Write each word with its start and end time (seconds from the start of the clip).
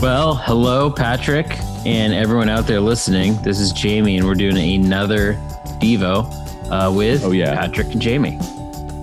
Well, 0.00 0.34
hello, 0.34 0.90
Patrick, 0.90 1.46
and 1.86 2.12
everyone 2.12 2.48
out 2.48 2.66
there 2.66 2.80
listening. 2.80 3.40
This 3.42 3.58
is 3.58 3.72
Jamie, 3.72 4.18
and 4.18 4.26
we're 4.26 4.34
doing 4.34 4.56
another 4.84 5.34
Devo 5.80 6.30
uh, 6.70 6.92
with 6.92 7.24
Oh, 7.24 7.30
yeah. 7.30 7.54
Patrick 7.54 7.88
and 7.92 8.00
Jamie. 8.00 8.38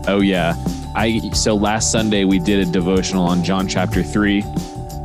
Oh 0.07 0.19
yeah. 0.21 0.53
I 0.95 1.19
so 1.33 1.55
last 1.55 1.91
Sunday 1.91 2.25
we 2.25 2.37
did 2.37 2.67
a 2.67 2.69
devotional 2.71 3.23
on 3.23 3.41
John 3.43 3.67
chapter 3.69 4.03
3 4.03 4.43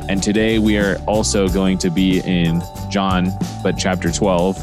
and 0.09 0.21
today 0.21 0.59
we 0.59 0.77
are 0.77 0.97
also 1.07 1.47
going 1.47 1.77
to 1.79 1.89
be 1.89 2.19
in 2.19 2.61
John 2.89 3.31
but 3.63 3.77
chapter 3.77 4.11
12. 4.11 4.61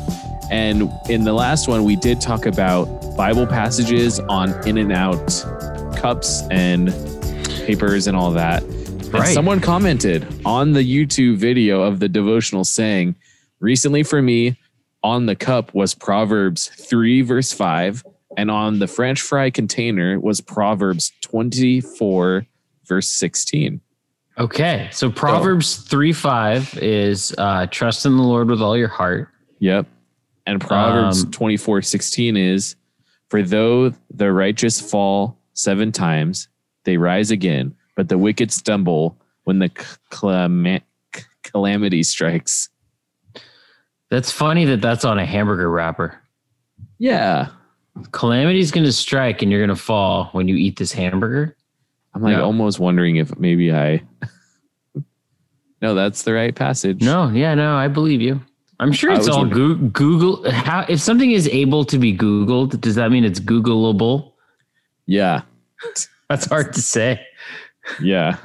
And 0.50 0.93
in 1.08 1.24
the 1.24 1.32
last 1.32 1.68
one 1.68 1.84
we 1.84 1.96
did 1.96 2.20
talk 2.20 2.45
about 2.45 2.84
Bible 3.16 3.46
passages 3.46 4.20
on 4.29 4.50
In-N-Out 4.68 5.27
cups 5.96 6.43
and 6.50 6.88
papers 7.64 8.06
and 8.06 8.16
all 8.16 8.30
that. 8.32 8.62
And 9.17 9.23
Right. 9.25 9.33
someone 9.33 9.61
commented 9.61 10.27
on 10.45 10.75
the 10.75 10.83
YouTube 10.83 11.37
video 11.39 11.80
of 11.80 12.01
the 12.01 12.09
devotional 12.09 12.65
saying, 12.65 13.15
"Recently 13.61 14.02
for 14.02 14.20
me 14.20 14.59
on 15.02 15.24
the 15.24 15.34
cup 15.34 15.73
was 15.74 15.95
Proverbs 15.95 16.69
3 16.69 17.23
verse 17.23 17.51
5 17.51 18.05
and 18.37 18.51
on 18.51 18.79
the 18.79 18.87
French 18.87 19.23
fry 19.23 19.48
container 19.48 20.21
was 20.21 20.43
Proverbs 20.43 21.12
24 21.23 22.45
verse 22.87 23.10
16." 23.10 23.80
Okay, 24.38 24.91
so 24.93 25.10
Proverbs 25.10 25.77
3 25.77 26.12
5 26.12 26.79
is 26.83 27.35
uh, 27.38 27.66
trust 27.71 28.05
in 28.05 28.19
the 28.19 28.23
Lord 28.23 28.51
with 28.51 28.60
all 28.60 28.77
your 28.77 28.88
heart. 28.88 29.29
Yep. 29.60 29.87
And 30.46 30.60
Proverbs 30.60 31.24
Um, 31.24 31.30
24 31.30 31.80
16 31.80 32.37
is, 32.37 32.77
For 33.30 33.43
though 33.43 33.95
the 34.12 34.30
righteous 34.30 34.79
fall 34.79 35.38
seven 35.55 35.91
times, 35.91 36.48
they 36.85 36.98
rise 36.98 37.30
again, 37.30 37.74
but 37.96 38.09
the 38.09 38.18
wicked 38.18 38.52
stumble 38.52 39.16
when 39.45 39.59
the 39.59 39.70
calamity 41.42 42.02
strikes. 42.02 42.68
That's 44.10 44.30
funny 44.30 44.65
that 44.66 44.80
that's 44.80 45.04
on 45.04 45.18
a 45.18 45.26
hamburger 45.26 45.68
wrapper. 45.71 46.21
Yeah. 46.98 47.48
Calamity's 48.12 48.71
going 48.71 48.84
to 48.84 48.93
strike 48.93 49.43
and 49.43 49.51
you're 49.51 49.60
going 49.65 49.76
to 49.76 49.82
fall 49.82 50.26
when 50.32 50.46
you 50.48 50.54
eat 50.56 50.76
this 50.79 50.93
hamburger. 50.93 51.56
I'm 52.15 52.23
like 52.23 52.37
No. 52.37 52.45
almost 52.45 52.79
wondering 52.79 53.16
if 53.16 53.37
maybe 53.38 53.73
I. 53.73 54.02
no, 55.82 55.95
that's 55.95 56.23
the 56.23 56.32
right 56.32 56.54
passage. 56.54 57.02
No, 57.02 57.28
yeah, 57.30 57.54
no, 57.54 57.74
I 57.76 57.88
believe 57.88 58.21
you. 58.21 58.40
I'm 58.78 58.93
sure 58.93 59.10
it's 59.12 59.26
all 59.28 59.46
Goo- 59.46 59.88
Google. 59.88 60.51
How 60.51 60.84
if 60.88 61.01
something 61.01 61.30
is 61.30 61.49
able 61.49 61.84
to 61.87 61.99
be 61.99 62.16
Googled, 62.16 62.78
does 62.80 62.95
that 62.96 63.10
mean 63.10 63.24
it's 63.24 63.40
Googleable? 63.40 64.32
Yeah. 65.06 65.43
That's 66.28 66.44
hard 66.47 66.72
to 66.75 66.82
say. 66.82 67.25
Yeah. 68.00 68.37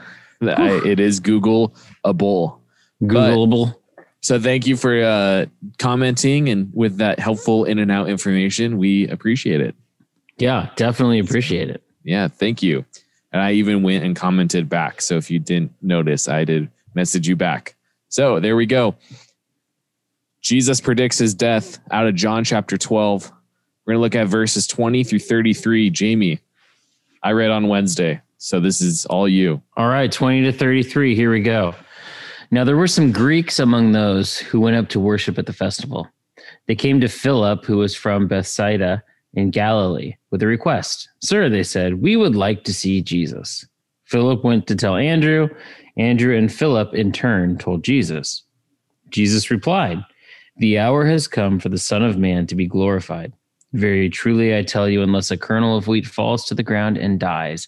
I, 0.42 0.81
it 0.86 1.00
is 1.00 1.20
Google 1.20 1.75
a 2.03 2.14
bowl. 2.14 2.61
Googleable. 3.02 3.75
So 4.22 4.39
thank 4.39 4.67
you 4.67 4.78
for 4.78 5.02
uh, 5.02 5.45
commenting 5.80 6.50
and 6.50 6.72
with 6.73 6.98
that 6.98 7.20
helpful 7.20 7.66
In-N-Out 7.66 8.08
information. 8.09 8.78
We 8.78 9.08
appreciate 9.08 9.61
it. 9.61 9.75
yeah, 10.38 10.70
definitely 10.75 11.20
appreciate 11.20 11.70
it. 11.70 11.83
Yeah, 12.03 12.28
thank 12.28 12.61
you. 12.61 12.86
And 13.31 13.42
I 13.42 13.53
even 13.53 13.81
went 13.81 14.03
and 14.03 14.16
commented 14.16 14.70
back. 14.70 15.02
So 15.02 15.17
if 15.17 15.31
you 15.31 15.39
didn't 15.39 15.73
notice, 15.81 16.28
I 16.28 16.44
did 16.44 16.70
message 16.94 17.28
you 17.28 17.36
back. 17.36 17.76
So 18.09 18.39
there 18.39 18.55
we 18.55 18.66
go. 18.66 18.95
Jesus 20.42 20.81
predicts 20.81 21.17
his 21.17 21.33
death 21.33 21.80
out 21.92 22.08
of 22.08 22.16
John 22.16 22.44
chapter 22.44 22.78
12. 22.78 23.31
We're 23.86 23.94
going 23.94 23.98
to 23.98 24.02
look 24.02 24.16
at 24.16 24.28
verses 24.28 24.67
20 24.67 25.03
through 25.03 25.20
33. 25.20 25.89
Jamie, 25.92 26.39
I 27.23 27.31
read 27.31 27.52
on 27.52 27.67
Wednesday. 27.67 28.22
So 28.44 28.59
this 28.59 28.81
is 28.81 29.06
all 29.06 29.28
you. 29.28 29.61
All 29.78 29.88
right, 29.88 30.11
20 30.11 30.42
to 30.45 30.52
33. 30.52 31.16
Here 31.16 31.30
we 31.30 31.42
go. 31.42 31.75
Now, 32.50 32.64
there 32.64 32.75
were 32.75 32.88
some 32.88 33.11
Greeks 33.11 33.59
among 33.59 33.92
those 33.92 34.39
who 34.39 34.59
went 34.59 34.75
up 34.75 34.89
to 34.89 35.00
worship 35.00 35.38
at 35.38 35.45
the 35.45 35.53
festival. 35.53 36.08
They 36.66 36.73
came 36.73 37.00
to 37.02 37.08
Philip, 37.08 37.64
who 37.66 37.78
was 37.78 37.95
from 37.95 38.28
Bethsaida 38.28 39.03
in 39.36 39.52
Galilee, 39.52 40.16
with 40.32 40.42
a 40.42 40.48
request. 40.48 41.08
Sir, 41.20 41.49
they 41.49 41.61
said, 41.61 42.02
we 42.02 42.16
would 42.16 42.36
like 42.36 42.64
to 42.64 42.73
see 42.73 43.04
Jesus. 43.04 43.64
Philip 44.05 44.43
went 44.43 44.66
to 44.67 44.76
tell 44.76 44.95
Andrew. 44.95 45.48
Andrew 45.95 46.36
and 46.36 46.52
Philip, 46.52 46.95
in 46.95 47.11
turn, 47.11 47.60
told 47.60 47.83
Jesus. 47.83 48.42
Jesus 49.11 49.52
replied, 49.52 49.99
The 50.58 50.80
hour 50.80 51.05
has 51.05 51.27
come 51.27 51.60
for 51.60 51.70
the 51.70 51.77
Son 51.77 52.04
of 52.04 52.17
Man 52.17 52.48
to 52.48 52.55
be 52.55 52.66
glorified. 52.66 53.33
Very 53.73 54.10
truly, 54.10 54.58
I 54.58 54.64
tell 54.64 54.89
you, 54.89 55.04
unless 55.04 55.30
a 55.30 55.37
kernel 55.37 55.77
of 55.77 55.87
wheat 55.87 56.08
falls 56.08 56.43
to 56.45 56.55
the 56.55 56.64
ground 56.64 56.98
and 56.98 57.20
dies, 57.20 57.67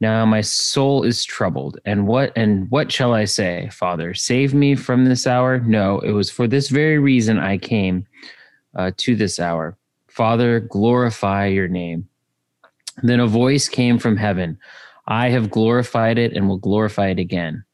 Now 0.00 0.26
my 0.26 0.42
soul 0.42 1.04
is 1.04 1.24
troubled, 1.24 1.78
and 1.86 2.06
what 2.06 2.32
and 2.36 2.70
what 2.70 2.92
shall 2.92 3.14
I 3.14 3.24
say, 3.24 3.70
Father? 3.72 4.12
Save 4.12 4.52
me 4.52 4.74
from 4.74 5.06
this 5.06 5.26
hour? 5.26 5.60
No, 5.60 6.00
it 6.00 6.10
was 6.12 6.30
for 6.30 6.46
this 6.46 6.68
very 6.68 6.98
reason 6.98 7.38
I 7.38 7.56
came 7.56 8.06
uh, 8.74 8.90
to 8.98 9.16
this 9.16 9.40
hour. 9.40 9.78
Father, 10.08 10.60
glorify 10.60 11.46
your 11.46 11.68
name. 11.68 12.08
Then 13.02 13.20
a 13.20 13.26
voice 13.26 13.68
came 13.68 13.98
from 13.98 14.16
heaven. 14.16 14.58
I 15.06 15.30
have 15.30 15.50
glorified 15.50 16.18
it 16.18 16.32
and 16.32 16.48
will 16.48 16.58
glorify 16.58 17.08
it 17.08 17.18
again. 17.18 17.64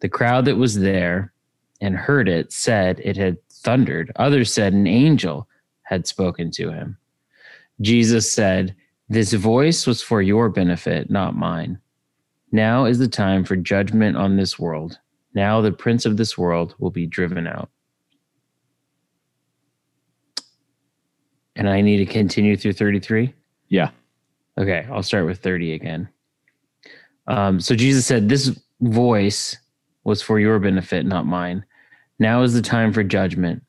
The 0.00 0.08
crowd 0.08 0.44
that 0.44 0.56
was 0.56 0.78
there 0.78 1.32
and 1.80 1.96
heard 1.96 2.28
it 2.28 2.52
said 2.52 3.00
it 3.04 3.16
had 3.16 3.38
thundered. 3.50 4.12
Others 4.16 4.52
said 4.52 4.72
an 4.72 4.86
angel 4.86 5.48
had 5.82 6.06
spoken 6.06 6.50
to 6.52 6.70
him. 6.70 6.96
Jesus 7.80 8.30
said, 8.30 8.74
This 9.12 9.34
voice 9.34 9.86
was 9.86 10.00
for 10.00 10.22
your 10.22 10.48
benefit, 10.48 11.10
not 11.10 11.36
mine. 11.36 11.78
Now 12.50 12.86
is 12.86 12.98
the 12.98 13.06
time 13.06 13.44
for 13.44 13.56
judgment 13.56 14.16
on 14.16 14.36
this 14.36 14.58
world. 14.58 14.98
Now 15.34 15.60
the 15.60 15.70
prince 15.70 16.06
of 16.06 16.16
this 16.16 16.38
world 16.38 16.74
will 16.78 16.90
be 16.90 17.06
driven 17.06 17.46
out. 17.46 17.68
And 21.54 21.68
I 21.68 21.82
need 21.82 21.98
to 21.98 22.06
continue 22.06 22.56
through 22.56 22.72
33. 22.72 23.34
Yeah. 23.68 23.90
Okay, 24.56 24.86
I'll 24.90 25.02
start 25.02 25.26
with 25.26 25.40
30 25.40 25.74
again. 25.74 26.08
Um, 27.26 27.60
so 27.60 27.74
Jesus 27.74 28.06
said, 28.06 28.30
This 28.30 28.58
voice 28.80 29.58
was 30.04 30.22
for 30.22 30.40
your 30.40 30.58
benefit, 30.58 31.04
not 31.04 31.26
mine. 31.26 31.66
Now 32.18 32.44
is 32.44 32.54
the 32.54 32.62
time 32.62 32.94
for 32.94 33.04
judgment 33.04 33.62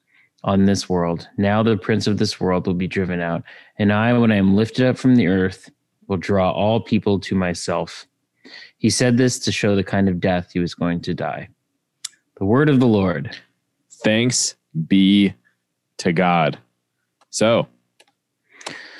on 0.44 0.66
this 0.66 0.90
world. 0.90 1.28
Now 1.38 1.64
the 1.64 1.78
prince 1.78 2.08
of 2.08 2.18
this 2.18 2.40
world 2.40 2.68
will 2.68 2.74
be 2.74 2.88
driven 2.88 3.22
out. 3.22 3.44
And 3.78 3.94
I, 3.94 4.14
when 4.14 4.32
I 4.32 4.36
am 4.36 4.56
lifted 4.56 4.86
up 4.86 4.98
from 4.98 5.16
the 5.16 5.28
earth, 5.28 5.70
will 6.08 6.18
draw 6.18 6.52
all 6.52 6.82
people 6.82 7.20
to 7.22 7.36
myself. 7.36 8.06
He 8.78 8.90
said 8.90 9.18
this 9.18 9.40
to 9.40 9.52
show 9.52 9.76
the 9.76 9.84
kind 9.84 10.10
of 10.10 10.20
death 10.20 10.52
he 10.52 10.60
was 10.60 10.76
going 10.76 11.02
to 11.02 11.14
die. 11.14 11.50
The 12.38 12.46
word 12.46 12.70
of 12.70 12.80
the 12.80 12.88
Lord. 12.88 13.36
Thanks 14.04 14.56
be 14.88 15.34
to 15.98 16.12
God. 16.12 16.58
So, 17.30 17.68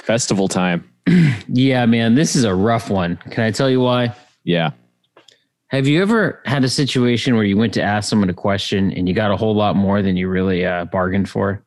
festival 0.04 0.48
time. 0.48 0.90
Yeah, 1.56 1.86
man, 1.86 2.16
this 2.16 2.36
is 2.36 2.46
a 2.46 2.56
rough 2.56 2.90
one. 2.90 3.18
Can 3.30 3.44
I 3.44 3.52
tell 3.52 3.70
you 3.70 3.82
why? 3.82 4.16
Yeah. 4.44 4.72
Have 5.74 5.88
you 5.88 6.04
ever 6.04 6.40
had 6.46 6.64
a 6.64 6.70
situation 6.70 7.34
where 7.34 7.44
you 7.44 7.58
went 7.58 7.74
to 7.74 7.82
ask 7.82 8.08
someone 8.08 8.30
a 8.30 8.34
question 8.34 8.92
and 8.92 9.10
you 9.10 9.16
got 9.16 9.32
a 9.32 9.36
whole 9.36 9.56
lot 9.56 9.76
more 9.76 10.04
than 10.04 10.16
you 10.16 10.30
really 10.30 10.64
uh, 10.64 10.86
bargained 10.86 11.28
for? 11.28 11.64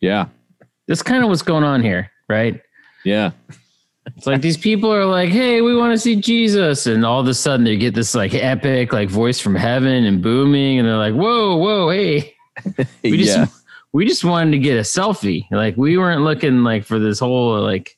Yeah. 0.00 0.28
That's 0.88 1.02
kind 1.02 1.22
of 1.22 1.28
what's 1.28 1.42
going 1.42 1.62
on 1.62 1.82
here, 1.82 2.10
right? 2.26 2.62
Yeah. 3.04 3.32
It's 4.16 4.26
like 4.26 4.40
these 4.40 4.56
people 4.56 4.90
are 4.90 5.04
like, 5.04 5.28
"Hey, 5.28 5.60
we 5.60 5.76
want 5.76 5.92
to 5.92 5.98
see 5.98 6.16
Jesus," 6.16 6.86
and 6.86 7.04
all 7.04 7.20
of 7.20 7.26
a 7.26 7.34
sudden 7.34 7.64
they 7.64 7.76
get 7.76 7.94
this 7.94 8.14
like 8.14 8.34
epic 8.34 8.92
like 8.92 9.08
voice 9.08 9.40
from 9.40 9.54
heaven 9.54 10.04
and 10.04 10.22
booming, 10.22 10.78
and 10.78 10.86
they're 10.86 10.98
like, 10.98 11.14
"Whoa, 11.14 11.56
whoa, 11.56 11.88
hey, 11.88 12.34
we 13.02 13.16
just 13.16 13.38
yeah. 13.38 13.46
we 13.92 14.06
just 14.06 14.22
wanted 14.22 14.50
to 14.50 14.58
get 14.58 14.76
a 14.76 14.82
selfie. 14.82 15.46
Like 15.50 15.78
we 15.78 15.96
weren't 15.96 16.20
looking 16.20 16.64
like 16.64 16.84
for 16.84 16.98
this 16.98 17.18
whole 17.18 17.58
like 17.62 17.96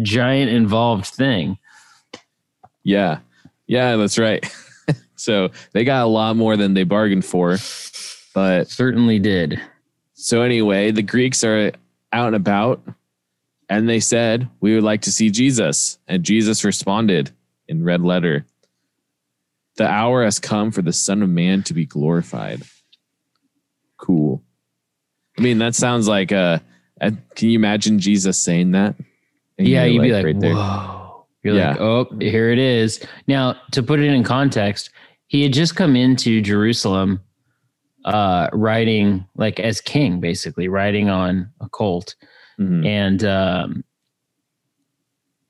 giant 0.00 0.50
involved 0.50 1.04
thing." 1.06 1.58
Yeah. 2.82 3.18
Yeah, 3.70 3.94
that's 3.94 4.18
right. 4.18 4.44
so 5.14 5.50
they 5.70 5.84
got 5.84 6.02
a 6.02 6.08
lot 6.08 6.34
more 6.34 6.56
than 6.56 6.74
they 6.74 6.82
bargained 6.82 7.24
for. 7.24 7.56
But 8.34 8.68
Certainly 8.68 9.20
did. 9.20 9.60
so 10.14 10.42
anyway, 10.42 10.90
the 10.90 11.02
Greeks 11.02 11.44
are 11.44 11.70
out 12.12 12.26
and 12.26 12.34
about 12.34 12.82
and 13.68 13.88
they 13.88 14.00
said, 14.00 14.48
We 14.58 14.74
would 14.74 14.82
like 14.82 15.02
to 15.02 15.12
see 15.12 15.30
Jesus. 15.30 15.98
And 16.08 16.24
Jesus 16.24 16.64
responded 16.64 17.30
in 17.68 17.84
red 17.84 18.00
letter 18.00 18.44
The 19.76 19.86
hour 19.86 20.24
has 20.24 20.40
come 20.40 20.72
for 20.72 20.82
the 20.82 20.92
Son 20.92 21.22
of 21.22 21.28
Man 21.28 21.62
to 21.62 21.74
be 21.74 21.86
glorified. 21.86 22.62
Cool. 23.98 24.42
I 25.38 25.42
mean, 25.42 25.58
that 25.58 25.76
sounds 25.76 26.08
like 26.08 26.32
uh 26.32 26.58
uh, 27.00 27.12
can 27.36 27.50
you 27.50 27.56
imagine 27.56 28.00
Jesus 28.00 28.36
saying 28.36 28.72
that 28.72 28.96
And 29.58 29.68
yeah, 29.68 29.84
you'd 29.84 30.02
be 30.02 30.10
like, 30.10 30.24
right 30.24 30.40
there. 30.40 30.99
You're 31.42 31.54
Yeah. 31.54 31.70
like, 31.70 31.80
oh, 31.80 32.06
here 32.20 32.50
it 32.50 32.58
is. 32.58 33.00
Now, 33.26 33.56
to 33.72 33.82
put 33.82 34.00
it 34.00 34.12
in 34.12 34.22
context, 34.24 34.90
he 35.28 35.42
had 35.42 35.52
just 35.52 35.74
come 35.76 35.96
into 35.96 36.40
Jerusalem, 36.42 37.20
uh, 38.04 38.48
riding 38.52 39.24
like 39.36 39.58
as 39.60 39.80
king, 39.80 40.20
basically 40.20 40.68
riding 40.68 41.08
on 41.08 41.48
a 41.60 41.68
colt, 41.68 42.14
Mhm. 42.58 42.84
and 42.86 43.24
um, 43.24 43.84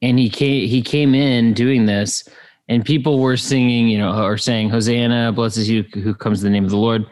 and 0.03 0.19
he 0.19 0.29
came 0.31 0.69
he 0.69 0.83
came 0.83 1.15
in 1.15 1.55
doing 1.55 1.87
this, 1.87 2.29
and 2.69 2.85
people 2.85 3.19
were 3.21 3.37
singing, 3.37 3.89
you 3.89 3.99
know, 3.99 4.13
or 4.23 4.37
saying, 4.39 4.71
"Hosanna, 4.71 5.33
blesses 5.33 5.69
you 5.69 5.83
who 5.95 6.15
comes 6.15 6.43
in 6.43 6.51
the 6.51 6.55
name 6.55 6.65
of 6.65 6.71
the 6.71 6.77
Lord." 6.77 7.05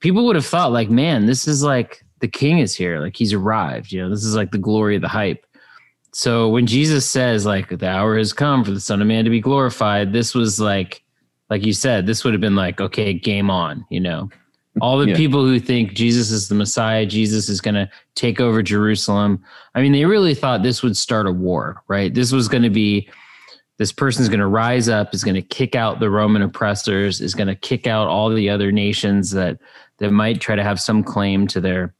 People 0.00 0.24
would 0.26 0.36
have 0.36 0.46
thought, 0.46 0.72
like, 0.72 0.88
man, 0.90 1.26
this 1.26 1.46
is 1.46 1.62
like 1.62 2.02
the 2.20 2.28
king 2.28 2.58
is 2.58 2.74
here, 2.74 3.00
like 3.00 3.16
he's 3.16 3.32
arrived. 3.32 3.92
You 3.92 4.02
know, 4.02 4.10
this 4.10 4.24
is 4.24 4.34
like 4.34 4.50
the 4.50 4.58
glory 4.58 4.96
of 4.96 5.02
the 5.02 5.08
hype. 5.08 5.44
So 6.12 6.48
when 6.48 6.66
Jesus 6.66 7.08
says, 7.08 7.46
like, 7.46 7.68
the 7.68 7.88
hour 7.88 8.18
has 8.18 8.32
come 8.32 8.64
for 8.64 8.72
the 8.72 8.80
Son 8.80 9.00
of 9.00 9.06
Man 9.06 9.24
to 9.24 9.30
be 9.30 9.40
glorified, 9.40 10.12
this 10.12 10.34
was 10.34 10.58
like, 10.60 11.02
like 11.48 11.64
you 11.64 11.72
said, 11.72 12.06
this 12.06 12.24
would 12.24 12.34
have 12.34 12.40
been 12.40 12.56
like, 12.56 12.80
okay, 12.80 13.14
game 13.14 13.50
on. 13.50 13.84
You 13.90 14.00
know, 14.00 14.30
all 14.80 14.98
the 14.98 15.08
Yeah. 15.08 15.16
people 15.16 15.44
who 15.44 15.60
think 15.60 15.94
Jesus 15.94 16.30
is 16.30 16.48
the 16.48 16.54
Messiah, 16.54 17.06
Jesus 17.06 17.48
is 17.48 17.60
going 17.60 17.74
to 17.74 17.88
take 18.14 18.40
over 18.40 18.62
Jerusalem. 18.62 19.42
I 19.74 19.82
mean, 19.82 19.92
they 19.92 20.04
really 20.04 20.34
thought 20.34 20.62
this 20.62 20.82
would 20.82 20.96
start 20.96 21.26
a 21.26 21.32
war, 21.32 21.82
right? 21.88 22.12
This 22.12 22.32
was 22.32 22.48
going 22.48 22.62
to 22.62 22.70
be 22.70 23.08
this 23.78 23.92
person's 23.92 24.28
going 24.28 24.40
to 24.40 24.46
rise 24.46 24.90
up, 24.90 25.14
is 25.14 25.24
going 25.24 25.36
to 25.36 25.42
kick 25.42 25.74
out 25.74 26.00
the 26.00 26.10
Roman 26.10 26.42
oppressors, 26.42 27.22
is 27.22 27.34
going 27.34 27.48
to 27.48 27.54
kick 27.54 27.86
out 27.86 28.08
all 28.08 28.28
the 28.28 28.50
other 28.50 28.70
nations 28.70 29.30
that 29.30 29.58
that 29.98 30.10
might 30.10 30.40
try 30.40 30.54
to 30.54 30.62
have 30.62 30.78
some 30.78 31.02
claim 31.02 31.46
to 31.46 31.60
their 31.62 31.94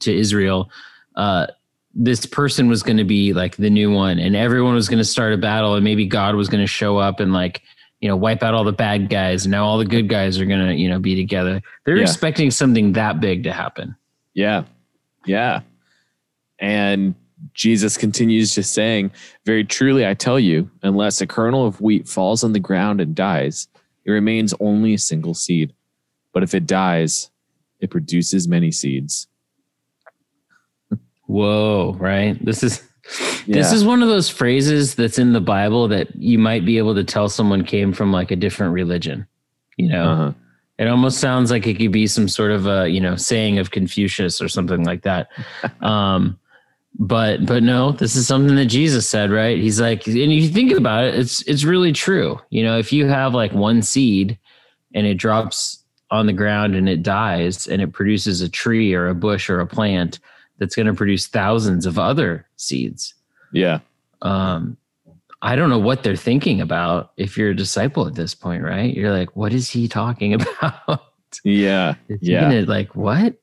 to 0.00 0.12
Israel. 0.12 0.68
Uh, 1.14 1.46
this 1.94 2.24
person 2.26 2.68
was 2.68 2.82
going 2.82 2.96
to 2.98 3.04
be 3.04 3.32
like 3.32 3.56
the 3.56 3.70
new 3.70 3.90
one, 3.92 4.18
and 4.18 4.36
everyone 4.36 4.74
was 4.74 4.88
going 4.88 4.98
to 4.98 5.04
start 5.04 5.32
a 5.32 5.36
battle, 5.38 5.74
and 5.74 5.84
maybe 5.84 6.06
God 6.06 6.34
was 6.34 6.48
going 6.48 6.62
to 6.62 6.66
show 6.66 6.98
up 6.98 7.20
and 7.20 7.32
like 7.32 7.62
you 8.00 8.08
know 8.08 8.16
wipe 8.16 8.42
out 8.42 8.54
all 8.54 8.64
the 8.64 8.72
bad 8.72 9.08
guys, 9.10 9.44
and 9.44 9.50
now 9.50 9.64
all 9.64 9.78
the 9.78 9.84
good 9.84 10.08
guys 10.08 10.38
are 10.40 10.46
going 10.46 10.66
to 10.66 10.74
you 10.74 10.88
know 10.88 10.98
be 10.98 11.14
together. 11.16 11.60
They're 11.84 11.96
Yeah. 11.96 12.02
expecting 12.02 12.50
something 12.50 12.92
that 12.92 13.20
big 13.20 13.42
to 13.44 13.52
happen. 13.52 13.96
Yeah. 14.34 14.64
Yeah. 15.26 15.60
And 16.58 17.14
Jesus 17.54 17.96
continues 17.96 18.54
just 18.54 18.72
saying, 18.72 19.10
Very 19.44 19.64
truly, 19.64 20.06
I 20.06 20.14
tell 20.14 20.38
you, 20.38 20.70
unless 20.82 21.20
a 21.20 21.26
kernel 21.26 21.66
of 21.66 21.80
wheat 21.80 22.06
falls 22.08 22.44
on 22.44 22.52
the 22.52 22.60
ground 22.60 23.00
and 23.00 23.14
dies, 23.14 23.66
it 24.04 24.10
remains 24.10 24.54
only 24.60 24.94
a 24.94 24.98
single 24.98 25.34
seed. 25.34 25.74
But 26.32 26.42
if 26.42 26.54
it 26.54 26.66
dies, 26.66 27.30
it 27.80 27.90
produces 27.90 28.46
many 28.46 28.70
seeds. 28.70 29.26
Whoa, 31.30 31.94
right? 32.00 32.44
This 32.44 32.64
is 32.64 32.82
this 33.46 33.72
is 33.72 33.84
one 33.84 34.02
of 34.02 34.08
those 34.08 34.28
phrases 34.28 34.96
that's 34.96 35.16
in 35.18 35.32
the 35.32 35.40
Bible 35.40 35.86
that 35.88 36.14
you 36.16 36.38
might 36.38 36.64
be 36.64 36.76
able 36.78 36.94
to 36.96 37.04
tell 37.04 37.28
someone 37.28 37.64
came 37.64 37.92
from 37.92 38.10
like 38.12 38.32
a 38.32 38.36
different 38.36 38.72
religion. 38.72 39.26
You 39.76 39.90
know, 39.90 40.04
Uh-huh. 40.04 40.32
it 40.78 40.88
almost 40.88 41.18
sounds 41.18 41.52
like 41.52 41.68
it 41.68 41.78
could 41.78 41.92
be 41.92 42.08
some 42.08 42.26
sort 42.26 42.50
of 42.50 42.66
a 42.66 42.88
you 42.88 43.00
know 43.00 43.14
saying 43.14 43.58
of 43.60 43.70
Confucius 43.70 44.40
or 44.42 44.48
something 44.48 44.84
like 44.84 45.02
that. 45.02 45.28
um, 45.82 46.36
but 46.98 47.46
but 47.46 47.62
no, 47.62 47.92
this 47.92 48.16
is 48.16 48.26
something 48.26 48.56
that 48.56 48.66
Jesus 48.66 49.08
said, 49.08 49.30
right? 49.30 49.56
He's 49.56 49.80
like, 49.80 50.08
and 50.08 50.16
if 50.16 50.42
you 50.42 50.48
think 50.48 50.72
about 50.72 51.04
it, 51.04 51.14
it's 51.14 51.42
it's 51.42 51.62
really 51.62 51.92
true. 51.92 52.40
You 52.50 52.64
know, 52.64 52.76
if 52.76 52.92
you 52.92 53.06
have 53.06 53.34
like 53.34 53.52
one 53.52 53.82
seed 53.82 54.36
and 54.96 55.06
it 55.06 55.14
drops 55.14 55.84
on 56.10 56.26
the 56.26 56.32
ground 56.32 56.74
and 56.74 56.88
it 56.88 57.04
dies 57.04 57.68
and 57.68 57.80
it 57.80 57.92
produces 57.92 58.40
a 58.40 58.48
tree 58.48 58.92
or 58.94 59.06
a 59.06 59.14
bush 59.14 59.48
or 59.48 59.60
a 59.60 59.66
plant 59.66 60.18
that's 60.60 60.76
going 60.76 60.86
to 60.86 60.94
produce 60.94 61.26
thousands 61.26 61.86
of 61.86 61.98
other 61.98 62.46
seeds. 62.56 63.14
Yeah. 63.52 63.80
Um, 64.22 64.76
I 65.42 65.56
don't 65.56 65.70
know 65.70 65.78
what 65.78 66.02
they're 66.04 66.14
thinking 66.16 66.60
about 66.60 67.12
if 67.16 67.36
you're 67.36 67.50
a 67.50 67.56
disciple 67.56 68.06
at 68.06 68.14
this 68.14 68.34
point, 68.34 68.62
right? 68.62 68.94
You're 68.94 69.10
like, 69.10 69.34
what 69.34 69.52
is 69.52 69.68
he 69.70 69.88
talking 69.88 70.34
about? 70.60 71.00
Yeah. 71.42 71.94
It's 72.08 72.22
Yeah. 72.22 72.42
gonna, 72.42 72.62
like 72.62 72.94
what? 72.94 73.34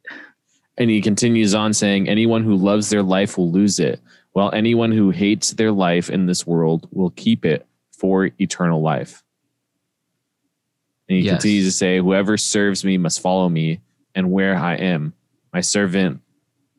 And 0.77 0.89
he 0.91 1.01
continues 1.01 1.55
on 1.55 1.73
saying, 1.73 2.07
Anyone 2.07 2.43
who 2.43 2.55
loves 2.55 2.89
their 2.89 3.01
life 3.01 3.35
will 3.37 3.51
lose 3.51 3.79
it, 3.79 3.99
while 4.33 4.51
anyone 4.53 4.91
who 4.91 5.09
hates 5.09 5.51
their 5.53 5.71
life 5.71 6.07
in 6.11 6.27
this 6.27 6.45
world 6.45 6.87
will 6.91 7.09
keep 7.09 7.43
it 7.43 7.65
for 7.91 8.29
eternal 8.39 8.81
life. 8.83 9.23
And 11.09 11.17
he 11.17 11.23
Yes. 11.23 11.41
continues 11.41 11.65
to 11.65 11.71
say, 11.71 11.97
Whoever 11.97 12.37
serves 12.37 12.85
me 12.85 12.99
must 12.99 13.21
follow 13.21 13.49
me, 13.49 13.81
and 14.13 14.31
where 14.31 14.55
I 14.55 14.75
am, 14.75 15.13
my 15.51 15.61
servant 15.61 16.21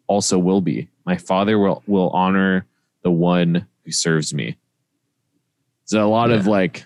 also 0.09 0.39
will 0.39 0.61
be. 0.61 0.89
My 1.07 1.17
father 1.17 1.59
will, 1.59 1.83
will 1.87 2.11
honor 2.11 2.67
the 3.03 3.11
one 3.11 3.67
who 3.85 3.93
serves 3.93 4.35
me. 4.35 4.57
There's 5.89 6.03
a 6.03 6.07
lot 6.07 6.31
of 6.31 6.47
like 6.47 6.85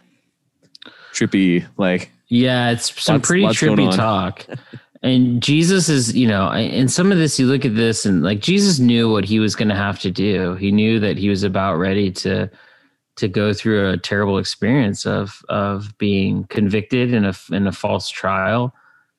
trippy, 1.13 1.67
like, 1.77 2.11
Yeah, 2.29 2.71
it's 2.71 3.03
some 3.03 3.17
Lots- 3.17 3.27
pretty 3.29 3.43
lots 3.45 3.59
trippy 3.59 3.95
talk. 3.97 4.47
and 5.03 5.43
Jesus 5.43 5.89
is, 5.89 6.17
you 6.17 6.29
know, 6.29 6.51
in 6.53 6.89
some 6.89 7.11
of 7.11 7.19
this, 7.19 7.39
you 7.39 7.47
look 7.47 7.65
at 7.65 7.75
this 7.75 8.07
and 8.07 8.23
like 8.23 8.41
Jesus 8.41 8.79
knew 8.79 9.11
what 9.11 9.25
he 9.25 9.41
was 9.41 9.57
going 9.57 9.69
to 9.69 9.75
have 9.75 9.99
to 10.01 10.11
do. 10.11 10.55
He 10.55 10.71
knew 10.71 11.01
that 11.01 11.17
he 11.19 11.29
was 11.29 11.43
about 11.43 11.77
ready 11.79 12.11
to 12.13 12.51
to 13.17 13.29
go 13.29 13.53
through 13.53 13.91
a 13.91 13.99
terrible 13.99 14.39
experience 14.39 15.05
of 15.05 15.43
of 15.49 15.97
being 15.99 16.45
convicted 16.45 17.13
in 17.13 17.25
a 17.27 17.35
in 17.51 17.67
a 17.67 17.73
false 17.73 18.09
trial, 18.09 18.75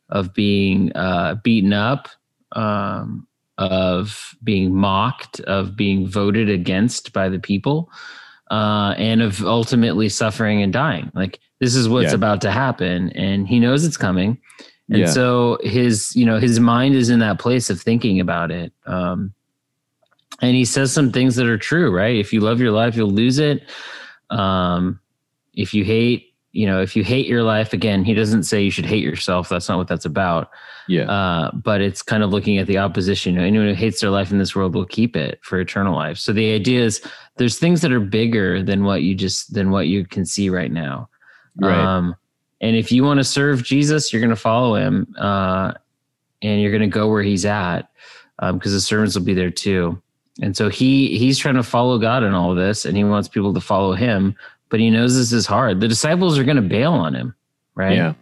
of 0.09 0.33
being 0.33 0.91
uh, 0.95 1.35
beaten 1.43 1.73
up, 1.73 2.07
um, 2.53 3.27
of 3.57 4.35
being 4.43 4.73
mocked, 4.75 5.39
of 5.41 5.75
being 5.75 6.07
voted 6.07 6.49
against 6.49 7.13
by 7.13 7.29
the 7.29 7.39
people, 7.39 7.91
uh, 8.51 8.93
and 8.97 9.21
of 9.21 9.43
ultimately 9.45 10.09
suffering 10.09 10.61
and 10.61 10.73
dying. 10.73 11.11
Like 11.13 11.39
this 11.59 11.75
is 11.75 11.87
what's 11.87 12.09
Yeah. 12.09 12.15
about 12.15 12.41
to 12.41 12.51
happen, 12.51 13.09
and 13.11 13.47
he 13.47 13.59
knows 13.59 13.85
it's 13.85 13.97
coming. 13.97 14.37
And 14.89 14.99
Yeah. 14.99 15.05
so 15.05 15.57
his, 15.63 16.15
you 16.15 16.25
know, 16.25 16.39
his 16.39 16.59
mind 16.59 16.95
is 16.95 17.09
in 17.09 17.19
that 17.19 17.39
place 17.39 17.69
of 17.69 17.81
thinking 17.81 18.19
about 18.19 18.51
it. 18.51 18.73
Um, 18.85 19.33
and 20.41 20.55
he 20.55 20.65
says 20.65 20.91
some 20.91 21.11
things 21.11 21.35
that 21.37 21.47
are 21.47 21.57
true, 21.57 21.89
right? 21.89 22.15
If 22.15 22.33
you 22.33 22.41
love 22.41 22.59
your 22.59 22.71
life, 22.71 22.95
you'll 22.97 23.11
lose 23.11 23.39
it. 23.39 23.63
Um, 24.29 24.99
if 25.53 25.73
you 25.73 25.83
hate, 25.85 26.32
you 26.53 26.65
know, 26.67 26.81
if 26.81 26.95
you 26.95 27.03
hate 27.03 27.27
your 27.27 27.43
life, 27.43 27.73
again, 27.73 28.05
he 28.05 28.13
doesn't 28.13 28.43
say 28.43 28.61
you 28.61 28.71
should 28.71 28.85
hate 28.85 29.03
yourself. 29.03 29.49
That's 29.49 29.67
not 29.67 29.79
what 29.79 29.87
that's 29.87 30.05
about. 30.05 30.51
yeah. 30.87 31.09
Uh, 31.11 31.51
but 31.51 31.81
it's 31.81 32.01
kind 32.01 32.23
of 32.23 32.29
looking 32.29 32.59
at 32.59 32.67
the 32.67 32.77
opposition. 32.77 33.33
You 33.33 33.39
know, 33.39 33.45
anyone 33.45 33.67
who 33.67 33.73
hates 33.73 33.99
their 33.99 34.11
life 34.11 34.31
in 34.31 34.37
this 34.37 34.55
world 34.55 34.75
will 34.75 34.85
keep 34.85 35.15
it 35.15 35.39
for 35.41 35.59
eternal 35.59 35.95
life. 35.95 36.17
So 36.17 36.31
the 36.31 36.53
idea 36.53 36.83
is 36.83 37.01
there's 37.37 37.57
things 37.57 37.81
that 37.81 37.91
are 37.91 37.99
bigger 37.99 38.61
than 38.61 38.83
what 38.83 39.01
you 39.01 39.15
just 39.15 39.53
than 39.53 39.71
what 39.71 39.87
you 39.87 40.05
can 40.05 40.25
see 40.25 40.49
right 40.49 40.71
now. 40.71 41.09
right. 41.59 41.77
Um, 41.77 42.15
and 42.61 42.75
if 42.75 42.91
you 42.91 43.03
want 43.03 43.17
to 43.19 43.25
serve 43.25 43.63
Jesus, 43.63 44.13
you're 44.13 44.21
going 44.21 44.29
to 44.29 44.35
follow 44.35 44.75
him, 44.75 45.13
uh, 45.17 45.73
and 46.41 46.61
you're 46.61 46.71
going 46.71 46.81
to 46.81 46.87
go 46.87 47.09
where 47.09 47.23
he's 47.23 47.45
at, 47.45 47.89
because 48.39 48.71
the 48.71 48.79
servants 48.79 49.15
will 49.15 49.25
be 49.25 49.33
there 49.33 49.51
too. 49.51 50.01
And 50.41 50.55
so 50.55 50.69
he 50.69 51.17
he's 51.17 51.37
trying 51.37 51.55
to 51.55 51.63
follow 51.63 51.99
God 51.99 52.23
in 52.23 52.33
all 52.33 52.51
of 52.51 52.57
this, 52.57 52.85
and 52.85 52.95
he 52.95 53.03
wants 53.03 53.27
people 53.27 53.53
to 53.53 53.59
follow 53.59 53.93
him. 53.93 54.35
But 54.73 54.79
he 54.79 54.89
knows 54.89 55.15
this 55.15 55.31
is 55.31 55.45
hard. 55.45 55.81
The 55.81 55.87
disciples 55.87 56.39
are 56.39 56.43
going 56.43 56.55
to 56.55 56.63
bail 56.63 56.93
on 56.93 57.13
him, 57.13 57.35
right? 57.75 57.95
Yeah. 57.95 58.13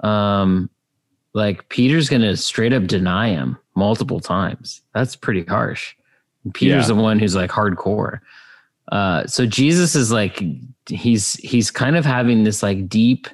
Um, 0.00 0.68
like 1.32 1.68
Peter's 1.68 2.08
going 2.08 2.22
to 2.22 2.36
straight 2.36 2.72
up 2.72 2.88
deny 2.88 3.28
him 3.28 3.56
multiple 3.76 4.18
times. 4.18 4.82
That's 4.94 5.14
pretty 5.14 5.44
harsh. 5.44 5.94
And 6.42 6.52
Peter's 6.52 6.88
Yeah. 6.88 6.94
the 6.96 7.00
one 7.00 7.20
who's 7.20 7.36
like 7.36 7.50
hardcore. 7.52 8.18
Uh, 8.90 9.24
so 9.28 9.46
Jesus 9.46 9.94
is 9.94 10.10
like 10.10 10.42
he's 10.88 11.34
he's 11.34 11.70
kind 11.70 11.94
of 11.96 12.04
having 12.04 12.42
this 12.42 12.64
like 12.64 12.88
deep, 12.88 13.28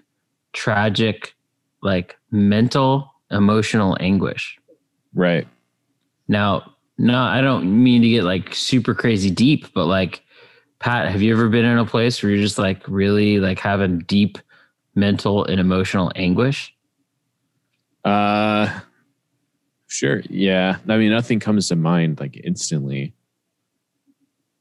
tragic, 0.52 1.34
like 1.82 2.16
mental, 2.30 3.14
emotional 3.30 3.96
anguish. 3.98 4.58
Right. 5.14 5.48
Now, 6.28 6.74
no, 6.98 7.18
I 7.18 7.40
don't 7.40 7.82
mean 7.82 8.02
to 8.02 8.10
get 8.10 8.24
like 8.24 8.54
super 8.54 8.94
crazy 8.94 9.30
deep, 9.30 9.72
but 9.72 9.86
like 9.86 10.22
Pat, 10.86 11.10
have 11.10 11.20
you 11.20 11.32
ever 11.32 11.48
been 11.48 11.64
in 11.64 11.78
a 11.78 11.84
place 11.84 12.22
where 12.22 12.30
you're 12.30 12.40
just 12.40 12.58
like 12.58 12.80
really 12.86 13.40
like 13.40 13.58
having 13.58 13.98
deep 14.06 14.38
mental 14.94 15.44
and 15.44 15.58
emotional 15.58 16.12
anguish? 16.14 16.72
Uh, 18.04 18.78
sure. 19.88 20.22
Yeah. 20.30 20.76
I 20.88 20.96
mean, 20.96 21.10
nothing 21.10 21.40
comes 21.40 21.66
to 21.70 21.74
mind 21.74 22.20
like 22.20 22.40
instantly, 22.44 23.14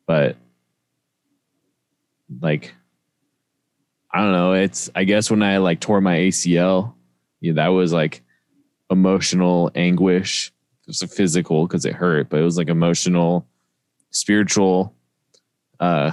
but 0.08 0.36
like, 2.41 2.74
I 4.12 4.24
don't 4.24 4.32
know. 4.32 4.53
It's, 4.53 4.89
I 4.96 5.03
guess 5.03 5.29
when 5.29 5.44
I 5.44 5.60
like 5.60 5.79
tore 5.79 6.01
my 6.01 6.15
ACL, 6.15 6.96
yeah, 7.39 7.53
that 7.53 7.67
was 7.67 7.94
like 7.94 8.24
emotional 8.89 9.70
anguish. 9.75 10.51
It 10.88 11.00
was 11.00 11.03
physical 11.03 11.67
because 11.67 11.86
it 11.86 11.94
hurt, 11.94 12.29
but 12.32 12.39
it 12.39 12.44
was 12.44 12.58
like 12.58 12.70
emotional, 12.70 13.48
spiritual, 14.10 14.95
uh, 15.79 16.12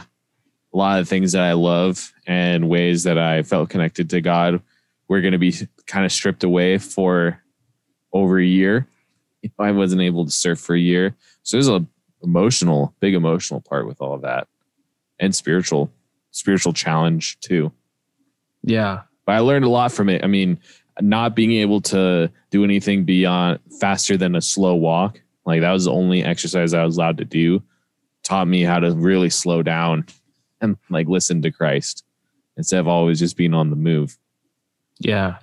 a 0.72 0.76
lot 0.76 1.00
of 1.00 1.08
things 1.08 1.32
that 1.32 1.42
I 1.42 1.52
love 1.52 2.12
and 2.26 2.68
ways 2.68 3.02
that 3.04 3.18
I 3.18 3.42
felt 3.42 3.70
connected 3.70 4.10
to 4.10 4.20
God 4.20 4.62
were 5.08 5.20
going 5.20 5.32
to 5.32 5.38
be 5.38 5.54
kind 5.86 6.04
of 6.04 6.12
stripped 6.12 6.44
away 6.44 6.78
for 6.78 7.42
over 8.12 8.38
a 8.38 8.44
year. 8.44 8.86
If 9.42 9.52
I 9.58 9.72
wasn't 9.72 10.02
able 10.02 10.24
to 10.24 10.30
surf 10.30 10.60
for 10.60 10.74
a 10.74 10.80
year, 10.80 11.14
so 11.42 11.56
there's 11.56 11.68
a 11.68 11.84
emotional, 12.22 12.94
big 13.00 13.14
emotional 13.14 13.60
part 13.60 13.86
with 13.86 14.00
all 14.00 14.14
of 14.14 14.22
that, 14.22 14.46
and 15.18 15.34
spiritual, 15.34 15.90
spiritual 16.30 16.72
challenge 16.72 17.38
too. 17.40 17.72
Yeah, 18.62 19.02
but 19.26 19.32
I 19.32 19.40
learned 19.40 19.64
a 19.64 19.68
lot 19.68 19.92
from 19.92 20.08
it. 20.08 20.24
I 20.24 20.28
mean, 20.28 20.58
not 21.00 21.34
being 21.34 21.52
able 21.52 21.80
to 21.82 22.30
do 22.50 22.64
anything 22.64 23.04
beyond 23.04 23.58
faster 23.80 24.16
than 24.16 24.36
a 24.36 24.40
slow 24.40 24.74
walk, 24.74 25.20
like 25.44 25.60
that 25.60 25.72
was 25.72 25.86
the 25.86 25.92
only 25.92 26.22
exercise 26.22 26.72
I 26.72 26.84
was 26.84 26.96
allowed 26.96 27.18
to 27.18 27.24
do, 27.24 27.62
taught 28.22 28.48
me 28.48 28.62
how 28.62 28.78
to 28.78 28.92
really 28.92 29.30
slow 29.30 29.62
down 29.62 30.06
and 30.60 30.76
like 30.90 31.08
listen 31.08 31.42
to 31.42 31.50
Christ 31.50 32.04
instead 32.56 32.80
of 32.80 32.88
always 32.88 33.18
just 33.18 33.36
being 33.36 33.54
on 33.54 33.70
the 33.70 33.76
move. 33.76 34.16
Yeah. 34.98 35.38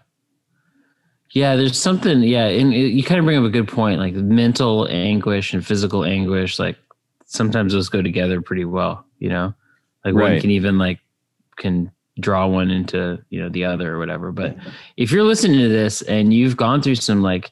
Yeah, 1.31 1.55
there's 1.55 1.79
something. 1.79 2.21
Yeah, 2.21 2.48
and 2.48 2.74
it, 2.74 2.91
you 2.91 3.03
kind 3.03 3.19
of 3.19 3.25
bring 3.25 3.38
up 3.38 3.43
a 3.43 3.50
good 3.50 3.67
point. 3.67 4.00
Like 4.00 4.13
mental 4.15 4.88
anguish 4.89 5.53
and 5.53 5.65
physical 5.65 6.03
anguish, 6.03 6.57
like 6.57 6.75
sometimes 7.25 7.74
those 7.74 7.89
go 7.89 8.01
together 8.01 8.41
pretty 8.41 8.65
well. 8.65 9.05
You 9.19 9.29
know, 9.29 9.53
like 10.03 10.15
right. 10.15 10.31
one 10.31 10.41
can 10.41 10.50
even 10.50 10.79
like 10.79 11.00
can 11.57 11.91
draw 12.19 12.48
one 12.48 12.71
into 12.71 13.24
you 13.29 13.41
know 13.41 13.50
the 13.50 13.65
other 13.65 13.93
or 13.93 14.00
whatever. 14.00 14.31
But 14.31 14.57
if 14.98 15.12
you're 15.12 15.24
listening 15.24 15.59
to 15.59 15.69
this 15.69 16.01
and 16.01 16.33
you've 16.33 16.57
gone 16.57 16.81
through 16.81 16.95
some 16.95 17.21
like 17.21 17.51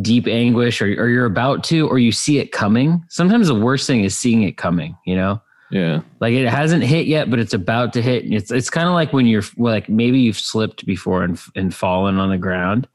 deep 0.00 0.26
anguish, 0.26 0.80
or 0.80 0.86
or 0.86 1.08
you're 1.08 1.26
about 1.26 1.64
to, 1.64 1.88
or 1.88 1.98
you 1.98 2.12
see 2.12 2.38
it 2.38 2.52
coming, 2.52 3.04
sometimes 3.08 3.48
the 3.48 3.54
worst 3.54 3.86
thing 3.86 4.04
is 4.04 4.16
seeing 4.16 4.42
it 4.42 4.56
coming. 4.56 4.96
You 5.06 5.16
know. 5.16 5.42
Yeah. 5.72 6.00
Like 6.18 6.34
it 6.34 6.48
hasn't 6.48 6.82
hit 6.82 7.06
yet, 7.06 7.30
but 7.30 7.38
it's 7.38 7.54
about 7.54 7.92
to 7.92 8.02
hit. 8.02 8.24
It's 8.24 8.50
it's 8.50 8.70
kind 8.70 8.88
of 8.88 8.94
like 8.94 9.12
when 9.12 9.26
you're 9.26 9.44
like 9.56 9.88
maybe 9.88 10.18
you've 10.18 10.38
slipped 10.38 10.84
before 10.84 11.22
and 11.22 11.40
and 11.54 11.72
fallen 11.72 12.18
on 12.18 12.28
the 12.28 12.38
ground 12.38 12.88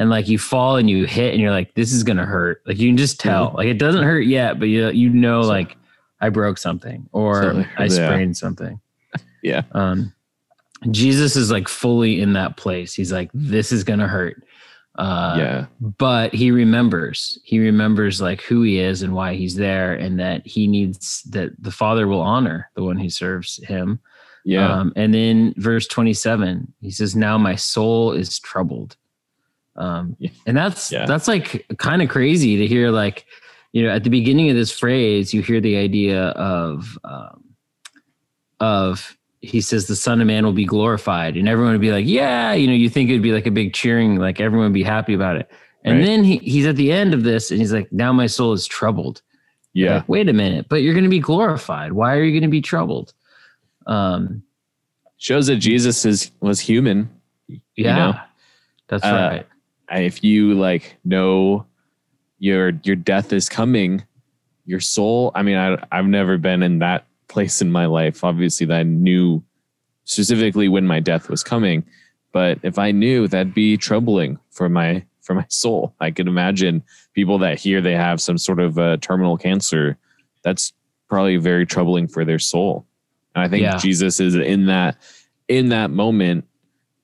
and 0.00 0.08
like 0.08 0.28
you 0.28 0.38
fall 0.38 0.76
and 0.76 0.88
you 0.88 1.04
hit 1.04 1.32
and 1.32 1.42
you're 1.42 1.50
like 1.50 1.74
this 1.74 1.92
is 1.92 2.02
gonna 2.02 2.24
hurt 2.24 2.62
like 2.66 2.78
you 2.78 2.88
can 2.88 2.96
just 2.96 3.20
tell 3.20 3.48
mm-hmm. 3.48 3.56
like 3.58 3.66
it 3.66 3.78
doesn't 3.78 4.02
hurt 4.02 4.24
yet 4.24 4.58
but 4.58 4.66
you 4.66 4.88
you 4.90 5.10
know 5.10 5.42
so, 5.42 5.48
like 5.48 5.76
i 6.20 6.28
broke 6.28 6.58
something 6.58 7.08
or 7.12 7.66
i 7.76 7.86
sprained 7.86 8.30
yeah. 8.30 8.32
something 8.32 8.80
yeah 9.42 9.62
um 9.72 10.12
jesus 10.90 11.36
is 11.36 11.50
like 11.50 11.68
fully 11.68 12.20
in 12.20 12.32
that 12.32 12.56
place 12.56 12.94
he's 12.94 13.12
like 13.12 13.30
this 13.34 13.72
is 13.72 13.84
gonna 13.84 14.08
hurt 14.08 14.42
uh 15.00 15.34
yeah. 15.38 15.66
but 15.80 16.34
he 16.34 16.50
remembers. 16.50 17.38
He 17.42 17.58
remembers 17.58 18.20
like 18.20 18.42
who 18.42 18.62
he 18.62 18.78
is 18.78 19.02
and 19.02 19.14
why 19.14 19.34
he's 19.34 19.56
there 19.56 19.94
and 19.94 20.20
that 20.20 20.46
he 20.46 20.66
needs 20.66 21.22
that 21.30 21.50
the 21.58 21.70
father 21.70 22.06
will 22.06 22.20
honor 22.20 22.70
the 22.74 22.84
one 22.84 22.98
who 22.98 23.08
serves 23.08 23.56
him. 23.66 24.00
Yeah. 24.44 24.72
Um, 24.72 24.92
and 24.96 25.12
then 25.12 25.54
verse 25.56 25.86
27 25.86 26.72
he 26.80 26.90
says 26.90 27.16
now 27.16 27.38
my 27.38 27.56
soul 27.56 28.12
is 28.12 28.38
troubled. 28.38 28.96
Um, 29.76 30.16
and 30.46 30.56
that's 30.56 30.92
yeah. 30.92 31.06
that's 31.06 31.28
like 31.28 31.64
kind 31.78 32.02
of 32.02 32.08
crazy 32.08 32.58
to 32.58 32.66
hear. 32.66 32.90
Like, 32.90 33.24
you 33.72 33.82
know, 33.82 33.90
at 33.90 34.04
the 34.04 34.10
beginning 34.10 34.50
of 34.50 34.56
this 34.56 34.70
phrase, 34.70 35.32
you 35.32 35.42
hear 35.42 35.60
the 35.60 35.76
idea 35.76 36.28
of 36.30 36.98
um, 37.04 37.44
of 38.58 39.16
he 39.40 39.60
says 39.60 39.86
the 39.86 39.96
Son 39.96 40.20
of 40.20 40.26
Man 40.26 40.44
will 40.44 40.52
be 40.52 40.64
glorified, 40.64 41.36
and 41.36 41.48
everyone 41.48 41.72
would 41.72 41.80
be 41.80 41.92
like, 41.92 42.06
yeah, 42.06 42.52
you 42.52 42.66
know, 42.66 42.72
you 42.72 42.88
think 42.90 43.10
it'd 43.10 43.22
be 43.22 43.32
like 43.32 43.46
a 43.46 43.50
big 43.50 43.72
cheering, 43.72 44.16
like 44.16 44.40
everyone 44.40 44.66
would 44.66 44.74
be 44.74 44.82
happy 44.82 45.14
about 45.14 45.36
it. 45.36 45.50
And 45.84 45.98
right. 45.98 46.04
then 46.04 46.24
he, 46.24 46.36
he's 46.38 46.66
at 46.66 46.76
the 46.76 46.92
end 46.92 47.14
of 47.14 47.22
this, 47.22 47.50
and 47.50 47.60
he's 47.60 47.72
like, 47.72 47.90
now 47.92 48.12
my 48.12 48.26
soul 48.26 48.52
is 48.52 48.66
troubled. 48.66 49.22
Yeah. 49.72 49.96
Like, 49.96 50.08
Wait 50.08 50.28
a 50.28 50.32
minute, 50.32 50.66
but 50.68 50.76
you're 50.76 50.94
going 50.94 51.04
to 51.04 51.10
be 51.10 51.20
glorified. 51.20 51.92
Why 51.92 52.16
are 52.16 52.22
you 52.22 52.32
going 52.32 52.42
to 52.42 52.48
be 52.48 52.60
troubled? 52.60 53.14
Um, 53.86 54.42
shows 55.16 55.46
that 55.46 55.56
Jesus 55.56 56.04
is 56.04 56.30
was 56.40 56.60
human. 56.60 57.08
Yeah, 57.48 57.56
you 57.76 57.84
know? 57.84 58.20
that's 58.88 59.04
uh, 59.04 59.28
right 59.32 59.46
if 59.98 60.22
you 60.22 60.54
like 60.54 60.96
know 61.04 61.66
your 62.38 62.72
your 62.84 62.96
death 62.96 63.32
is 63.32 63.48
coming, 63.48 64.04
your 64.64 64.80
soul. 64.80 65.32
I 65.34 65.42
mean, 65.42 65.56
I 65.56 65.82
I've 65.90 66.06
never 66.06 66.38
been 66.38 66.62
in 66.62 66.78
that 66.78 67.06
place 67.30 67.62
in 67.62 67.72
my 67.72 67.86
life. 67.86 68.22
Obviously, 68.22 68.66
that 68.66 68.80
I 68.80 68.82
knew 68.82 69.42
specifically 70.04 70.68
when 70.68 70.86
my 70.86 71.00
death 71.00 71.30
was 71.30 71.42
coming. 71.42 71.84
But 72.32 72.58
if 72.62 72.78
I 72.78 72.90
knew, 72.90 73.28
that'd 73.28 73.54
be 73.54 73.76
troubling 73.76 74.38
for 74.50 74.68
my 74.68 75.04
for 75.22 75.34
my 75.34 75.46
soul. 75.48 75.94
I 76.00 76.10
could 76.10 76.26
imagine 76.26 76.82
people 77.14 77.38
that 77.38 77.58
hear 77.58 77.80
they 77.80 77.94
have 77.94 78.20
some 78.20 78.38
sort 78.38 78.60
of 78.60 78.78
uh, 78.78 78.96
terminal 79.00 79.36
cancer. 79.36 79.96
That's 80.42 80.72
probably 81.08 81.36
very 81.36 81.66
troubling 81.66 82.08
for 82.08 82.24
their 82.24 82.38
soul. 82.38 82.86
And 83.34 83.44
I 83.44 83.48
think 83.48 83.62
yeah. 83.62 83.76
Jesus 83.76 84.20
is 84.20 84.34
in 84.34 84.66
that 84.66 84.96
in 85.48 85.68
that 85.70 85.90
moment 85.90 86.46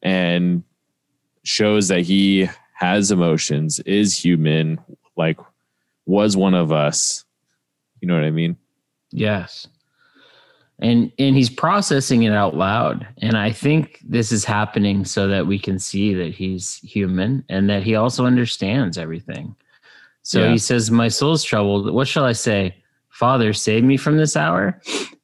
and 0.02 0.62
shows 1.42 1.88
that 1.88 2.00
he 2.00 2.48
has 2.74 3.10
emotions, 3.10 3.80
is 3.80 4.16
human, 4.16 4.78
like 5.16 5.38
was 6.04 6.36
one 6.36 6.54
of 6.54 6.72
us. 6.72 7.24
You 8.00 8.08
know 8.08 8.14
what 8.14 8.24
I 8.24 8.30
mean? 8.30 8.56
Yes. 9.10 9.68
And 10.78 11.10
and 11.18 11.34
he's 11.34 11.48
processing 11.48 12.24
it 12.24 12.32
out 12.32 12.54
loud. 12.54 13.06
And 13.22 13.36
I 13.36 13.50
think 13.50 14.00
this 14.04 14.30
is 14.30 14.44
happening 14.44 15.04
so 15.04 15.26
that 15.28 15.46
we 15.46 15.58
can 15.58 15.78
see 15.78 16.12
that 16.14 16.34
he's 16.34 16.76
human 16.76 17.44
and 17.48 17.70
that 17.70 17.82
he 17.82 17.94
also 17.94 18.26
understands 18.26 18.98
everything. 18.98 19.56
So 20.22 20.44
yeah. 20.44 20.52
he 20.52 20.58
says, 20.58 20.90
My 20.90 21.08
soul's 21.08 21.44
troubled. 21.44 21.92
What 21.92 22.08
shall 22.08 22.24
I 22.24 22.32
say? 22.32 22.74
Father, 23.08 23.54
save 23.54 23.84
me 23.84 23.96
from 23.96 24.18
this 24.18 24.36
hour. 24.36 24.80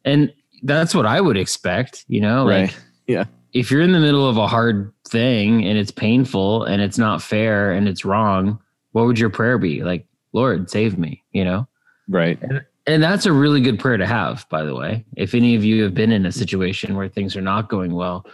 And 0.07 0.33
that's 0.63 0.95
what 0.95 1.05
I 1.05 1.21
would 1.21 1.37
expect, 1.37 2.07
you 2.09 2.21
know? 2.21 2.45
Like, 2.45 2.71
right. 2.71 2.81
Yeah 3.07 3.25
if 3.53 3.71
you're 3.71 3.83
in 3.83 3.93
the 3.93 4.01
middle 4.01 4.29
of 4.29 4.37
a 4.37 4.47
hard 4.47 4.93
thing 5.07 5.65
and 5.65 5.77
it's 5.79 5.91
painful 5.91 6.65
and 6.65 6.81
it's 6.81 6.99
not 6.99 7.23
fair 7.23 7.73
and 7.73 7.89
it's 7.89 8.05
wrong, 8.05 8.59
what 8.93 9.07
would 9.07 9.19
your 9.19 9.31
prayer 9.31 9.59
be? 9.59 9.83
Like, 9.83 10.07
Lord, 10.33 10.71
save 10.71 10.99
me, 10.99 11.23
you 11.33 11.45
know? 11.45 11.69
Right. 12.09 12.41
And, 12.43 12.65
and 12.87 13.03
that's 13.03 13.27
a 13.27 13.33
really 13.33 13.61
good 13.61 13.79
prayer 13.79 13.97
to 13.97 14.07
have, 14.07 14.47
by 14.49 14.65
the 14.65 14.75
way. 14.75 15.05
If 15.17 15.35
any 15.35 15.55
of 15.55 15.65
you 15.65 15.83
have 15.85 15.95
been 15.95 16.13
in 16.13 16.27
a 16.27 16.33
situation 16.33 16.97
where 16.97 17.09
things 17.09 17.37
are 17.37 17.43
not 17.43 17.69
going 17.69 17.95
well, 17.95 18.27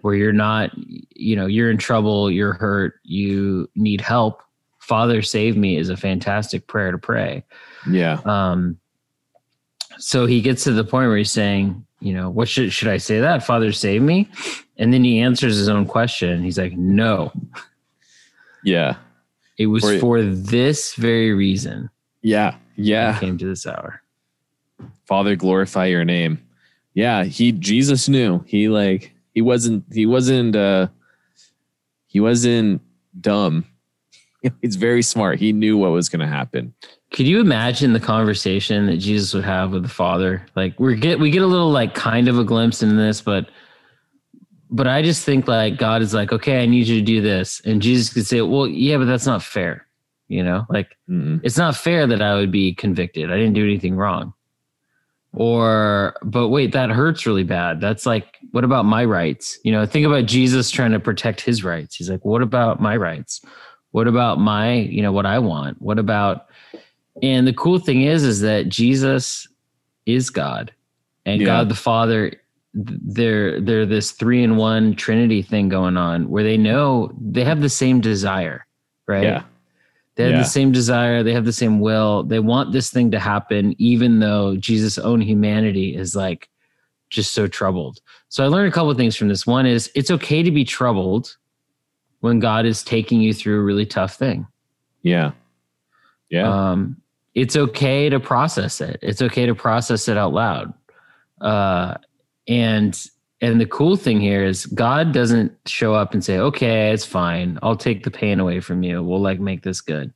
where 0.00 0.14
you're 0.14 0.32
not, 0.32 0.70
you 1.14 1.36
know, 1.36 1.46
you're 1.46 1.70
in 1.70 1.76
trouble, 1.76 2.30
you're 2.30 2.54
hurt, 2.54 2.94
you 3.04 3.68
need 3.74 4.00
help, 4.00 4.42
Father, 4.78 5.22
save 5.22 5.56
me 5.56 5.76
is 5.76 5.88
a 5.88 5.96
fantastic 5.96 6.66
prayer 6.66 6.90
to 6.90 6.98
pray. 6.98 7.44
Yeah. 7.88 8.20
Um, 8.24 8.78
so 9.98 10.26
he 10.26 10.40
gets 10.40 10.64
to 10.64 10.72
the 10.72 10.84
point 10.84 11.08
where 11.08 11.18
he's 11.18 11.30
saying, 11.30 11.86
you 12.00 12.14
know, 12.14 12.30
what 12.30 12.48
should 12.48 12.72
should 12.72 12.88
I 12.88 12.96
say 12.96 13.20
that? 13.20 13.44
Father 13.44 13.72
save 13.72 14.02
me? 14.02 14.28
And 14.78 14.92
then 14.92 15.04
he 15.04 15.20
answers 15.20 15.56
his 15.56 15.68
own 15.68 15.86
question. 15.86 16.42
He's 16.42 16.58
like, 16.58 16.72
No. 16.72 17.32
Yeah. 18.64 18.96
It 19.58 19.66
was 19.66 19.82
for, 19.82 19.98
for 19.98 20.22
this 20.22 20.94
very 20.94 21.34
reason. 21.34 21.90
Yeah. 22.22 22.56
Yeah. 22.84 23.18
came 23.18 23.38
to 23.38 23.46
this 23.46 23.66
hour. 23.66 24.02
Father, 25.06 25.36
glorify 25.36 25.86
your 25.86 26.04
name. 26.04 26.40
Yeah, 26.94 27.24
he 27.24 27.52
Jesus 27.52 28.08
knew. 28.08 28.44
He 28.46 28.68
like 28.68 29.14
he 29.34 29.42
wasn't 29.42 29.84
he 29.92 30.06
wasn't 30.06 30.56
uh 30.56 30.88
he 32.06 32.20
wasn't 32.20 32.82
dumb. 33.20 33.64
He's 34.62 34.76
very 34.76 35.02
smart. 35.02 35.38
He 35.38 35.52
knew 35.52 35.76
what 35.76 35.90
was 35.90 36.08
going 36.08 36.20
to 36.20 36.26
happen. 36.26 36.74
Could 37.12 37.26
you 37.26 37.40
imagine 37.40 37.92
the 37.92 38.00
conversation 38.00 38.86
that 38.86 38.96
Jesus 38.96 39.34
would 39.34 39.44
have 39.44 39.72
with 39.72 39.82
the 39.82 39.88
Father? 39.88 40.46
Like 40.56 40.78
we 40.78 40.96
get 40.96 41.18
we 41.20 41.30
get 41.30 41.42
a 41.42 41.46
little 41.46 41.70
like 41.70 41.94
kind 41.94 42.28
of 42.28 42.38
a 42.38 42.44
glimpse 42.44 42.82
in 42.82 42.96
this, 42.96 43.20
but 43.20 43.48
but 44.70 44.86
I 44.86 45.02
just 45.02 45.24
think 45.24 45.48
like 45.48 45.76
God 45.76 46.02
is 46.02 46.14
like, 46.14 46.32
okay, 46.32 46.62
I 46.62 46.66
need 46.66 46.86
you 46.86 47.00
to 47.00 47.04
do 47.04 47.20
this, 47.20 47.60
and 47.64 47.82
Jesus 47.82 48.12
could 48.12 48.26
say, 48.26 48.40
well, 48.40 48.68
yeah, 48.68 48.96
but 48.98 49.06
that's 49.06 49.26
not 49.26 49.42
fair. 49.42 49.86
You 50.30 50.44
know, 50.44 50.64
like 50.70 50.96
mm 51.08 51.40
it's 51.42 51.58
not 51.58 51.76
fair 51.76 52.06
that 52.06 52.22
I 52.22 52.34
would 52.36 52.50
be 52.50 52.72
convicted. 52.74 53.30
I 53.30 53.36
didn't 53.36 53.54
do 53.54 53.64
anything 53.64 53.96
wrong. 53.96 54.32
Or, 55.32 56.16
but 56.22 56.48
wait, 56.48 56.72
that 56.72 56.90
hurts 56.90 57.26
really 57.26 57.44
bad. 57.44 57.80
That's 57.80 58.04
like, 58.04 58.38
what 58.50 58.64
about 58.64 58.84
my 58.84 59.04
rights? 59.04 59.58
You 59.62 59.72
know, 59.72 59.86
think 59.86 60.06
about 60.06 60.26
Jesus 60.26 60.70
trying 60.70 60.92
to 60.92 60.98
protect 60.98 61.40
his 61.40 61.62
rights. 61.62 61.94
He's 61.94 62.10
like, 62.10 62.24
what 62.24 62.42
about 62.42 62.80
my 62.80 62.96
rights? 62.96 63.40
What 63.92 64.08
about 64.08 64.40
my, 64.40 64.74
you 64.74 65.02
know, 65.02 65.12
what 65.12 65.26
I 65.26 65.38
want? 65.38 65.80
What 65.82 65.98
about 65.98 66.46
and 67.22 67.46
the 67.46 67.52
cool 67.52 67.78
thing 67.78 68.02
is, 68.02 68.22
is 68.24 68.40
that 68.40 68.68
Jesus 68.68 69.46
is 70.06 70.30
God, 70.30 70.72
and 71.26 71.40
yeah. 71.40 71.46
God 71.46 71.68
the 71.68 71.74
Father. 71.74 72.32
They're 72.72 73.60
they're 73.60 73.84
this 73.84 74.12
three 74.12 74.44
in 74.44 74.56
one 74.56 74.94
Trinity 74.94 75.42
thing 75.42 75.68
going 75.68 75.96
on, 75.96 76.30
where 76.30 76.44
they 76.44 76.56
know 76.56 77.12
they 77.20 77.42
have 77.44 77.60
the 77.60 77.68
same 77.68 78.00
desire, 78.00 78.64
right? 79.08 79.24
Yeah. 79.24 79.42
They 80.20 80.26
have 80.26 80.34
yeah. 80.34 80.42
the 80.42 80.48
same 80.50 80.70
desire. 80.70 81.22
They 81.22 81.32
have 81.32 81.46
the 81.46 81.52
same 81.52 81.80
will. 81.80 82.24
They 82.24 82.40
want 82.40 82.72
this 82.72 82.90
thing 82.90 83.10
to 83.12 83.18
happen, 83.18 83.74
even 83.78 84.18
though 84.18 84.54
Jesus' 84.54 84.98
own 84.98 85.22
humanity 85.22 85.96
is 85.96 86.14
like 86.14 86.50
just 87.08 87.32
so 87.32 87.46
troubled. 87.46 88.00
So 88.28 88.44
I 88.44 88.48
learned 88.48 88.68
a 88.68 88.70
couple 88.70 88.90
of 88.90 88.98
things 88.98 89.16
from 89.16 89.28
this. 89.28 89.46
One 89.46 89.64
is 89.64 89.90
it's 89.94 90.10
okay 90.10 90.42
to 90.42 90.50
be 90.50 90.62
troubled 90.62 91.38
when 92.18 92.38
God 92.38 92.66
is 92.66 92.82
taking 92.82 93.22
you 93.22 93.32
through 93.32 93.60
a 93.60 93.62
really 93.62 93.86
tough 93.86 94.16
thing. 94.16 94.46
Yeah. 95.00 95.30
Yeah. 96.28 96.70
Um, 96.70 97.00
it's 97.34 97.56
okay 97.56 98.10
to 98.10 98.20
process 98.20 98.82
it. 98.82 98.98
It's 99.00 99.22
okay 99.22 99.46
to 99.46 99.54
process 99.54 100.06
it 100.06 100.18
out 100.18 100.34
loud. 100.34 100.74
Uh, 101.40 101.94
and 102.46 102.94
and 103.40 103.60
the 103.60 103.66
cool 103.66 103.96
thing 103.96 104.20
here 104.20 104.44
is 104.44 104.66
God 104.66 105.12
doesn't 105.12 105.52
show 105.66 105.94
up 105.94 106.12
and 106.12 106.24
say, 106.24 106.38
"Okay, 106.38 106.92
it's 106.92 107.04
fine. 107.04 107.58
I'll 107.62 107.76
take 107.76 108.04
the 108.04 108.10
pain 108.10 108.40
away 108.40 108.60
from 108.60 108.82
you. 108.82 109.02
We'll 109.02 109.20
like 109.20 109.40
make 109.40 109.62
this 109.62 109.80
good." 109.80 110.12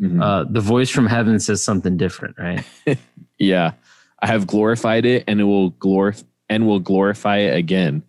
Mm-hmm. 0.00 0.22
Uh, 0.22 0.44
the 0.44 0.60
voice 0.60 0.90
from 0.90 1.06
heaven 1.06 1.38
says 1.38 1.62
something 1.62 1.96
different, 1.96 2.36
right? 2.38 2.64
Yeah. 3.42 3.72
I 4.20 4.28
have 4.28 4.46
glorified 4.46 5.04
it 5.04 5.24
and 5.26 5.40
it 5.40 5.44
will 5.44 5.70
glorify 5.70 6.22
and 6.48 6.66
will 6.66 6.78
glorify 6.78 7.38
it 7.38 7.56
again. 7.56 8.04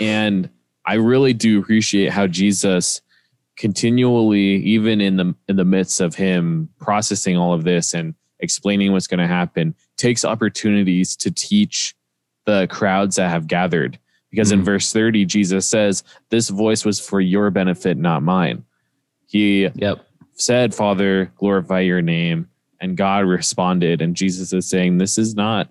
And 0.00 0.50
I 0.84 0.94
really 0.94 1.32
do 1.32 1.60
appreciate 1.60 2.10
how 2.10 2.26
Jesus 2.26 3.00
continually, 3.56 4.56
even 4.64 5.00
in 5.00 5.16
the 5.16 5.34
in 5.48 5.56
the 5.56 5.64
midst 5.64 6.00
of 6.00 6.16
him 6.16 6.70
processing 6.80 7.36
all 7.36 7.52
of 7.52 7.62
this 7.62 7.94
and 7.94 8.14
explaining 8.40 8.90
what's 8.90 9.06
going 9.06 9.20
to 9.20 9.28
happen, 9.28 9.76
takes 9.96 10.24
opportunities 10.24 11.14
to 11.16 11.30
teach 11.30 11.94
the 12.44 12.66
crowds 12.70 13.16
that 13.16 13.30
have 13.30 13.46
gathered. 13.46 13.98
Because 14.30 14.50
mm-hmm. 14.50 14.60
in 14.60 14.64
verse 14.64 14.92
30, 14.92 15.24
Jesus 15.26 15.66
says, 15.66 16.02
This 16.30 16.48
voice 16.48 16.84
was 16.84 17.00
for 17.00 17.20
your 17.20 17.50
benefit, 17.50 17.96
not 17.96 18.22
mine. 18.22 18.64
He 19.26 19.68
yep. 19.74 20.06
said, 20.34 20.74
Father, 20.74 21.32
glorify 21.36 21.80
your 21.80 22.02
name. 22.02 22.48
And 22.80 22.96
God 22.96 23.24
responded. 23.24 24.02
And 24.02 24.16
Jesus 24.16 24.52
is 24.52 24.68
saying, 24.68 24.98
This 24.98 25.18
is 25.18 25.34
not 25.34 25.68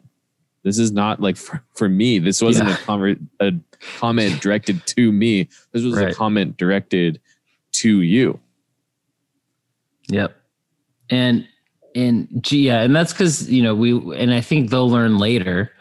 this 0.63 0.79
is 0.79 0.91
not 0.91 1.19
like 1.19 1.37
for, 1.37 1.61
for 1.75 1.89
me. 1.89 2.19
This 2.19 2.41
wasn't 2.41 2.69
yeah. 2.69 2.75
a, 2.75 2.77
com- 2.79 3.29
a, 3.39 3.51
comment 3.97 4.41
directed 4.41 4.85
to 4.87 5.11
me. 5.11 5.49
This 5.73 5.83
was 5.83 5.95
right. 5.95 6.11
a 6.11 6.15
comment 6.15 6.55
directed 6.55 7.19
to 7.73 8.01
you. 8.01 8.39
Yep. 10.07 10.35
And 11.09 11.47
and 11.95 12.51
yeah, 12.51 12.81
and 12.81 12.95
that's 12.95 13.13
because 13.13 13.49
you 13.51 13.61
know 13.61 13.75
we 13.75 13.91
and 14.15 14.33
I 14.33 14.41
think 14.41 14.69
they'll 14.69 14.89
learn 14.89 15.17
later. 15.17 15.71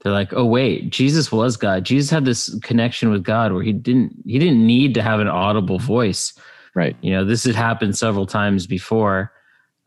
They're 0.00 0.12
like, 0.12 0.32
oh 0.32 0.44
wait, 0.44 0.90
Jesus 0.90 1.32
was 1.32 1.56
God. 1.56 1.84
Jesus 1.84 2.10
had 2.10 2.24
this 2.24 2.56
connection 2.60 3.10
with 3.10 3.24
God 3.24 3.52
where 3.52 3.62
he 3.62 3.72
didn't 3.72 4.14
he 4.24 4.38
didn't 4.38 4.64
need 4.64 4.94
to 4.94 5.02
have 5.02 5.20
an 5.20 5.28
audible 5.28 5.78
voice. 5.78 6.32
Right. 6.74 6.96
You 7.00 7.12
know, 7.12 7.24
this 7.24 7.44
had 7.44 7.56
happened 7.56 7.98
several 7.98 8.26
times 8.26 8.66
before. 8.66 9.32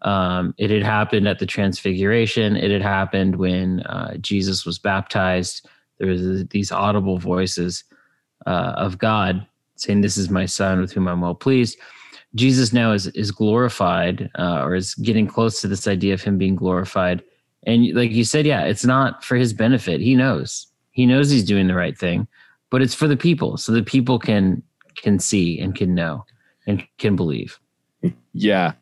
Um, 0.02 0.54
it 0.58 0.70
had 0.72 0.84
happened 0.84 1.28
at 1.28 1.40
the 1.40 1.46
Transfiguration. 1.46 2.56
It 2.56 2.72
had 2.72 2.82
happened 2.82 3.36
when 3.38 3.82
uh, 3.82 4.18
Jesus 4.18 4.66
was 4.66 4.80
baptized. 4.80 5.68
There 6.00 6.10
was 6.10 6.46
these 6.48 6.72
audible 6.72 7.18
voices 7.18 7.84
uh, 8.46 8.74
of 8.76 8.98
God 8.98 9.46
saying, 9.76 10.02
"This 10.02 10.18
is 10.18 10.30
my 10.30 10.46
Son, 10.46 10.82
with 10.82 10.92
whom 10.92 11.08
I'm 11.08 11.22
well 11.22 11.36
pleased." 11.36 11.78
Jesus 12.34 12.74
now 12.74 12.92
is 12.92 13.08
is 13.08 13.32
glorified, 13.32 14.30
uh, 14.38 14.64
or 14.64 14.76
is 14.76 14.96
getting 14.96 15.28
close 15.28 15.62
to 15.62 15.68
this 15.68 15.88
idea 15.88 16.14
of 16.14 16.24
him 16.24 16.38
being 16.38 16.56
glorified. 16.56 17.24
And 17.66 17.94
like 17.94 18.12
you 18.12 18.24
said, 18.24 18.46
yeah, 18.46 18.64
it's 18.64 18.86
not 18.86 19.24
for 19.24 19.36
his 19.36 19.54
benefit. 19.54 20.02
He 20.02 20.16
knows. 20.16 20.68
He 20.92 21.06
knows 21.06 21.30
he's 21.30 21.44
doing 21.44 21.68
the 21.68 21.76
right 21.76 21.98
thing, 21.98 22.28
but 22.70 22.82
it's 22.82 22.96
for 22.96 23.08
the 23.08 23.18
people, 23.18 23.58
so 23.58 23.72
the 23.72 23.84
people 23.84 24.20
can 24.20 24.64
can 24.96 25.20
see 25.20 25.60
and 25.60 25.74
can 25.74 25.96
know 25.96 26.26
and 26.68 26.86
can 26.98 27.16
believe. 27.16 27.60
Yeah. 28.34 28.74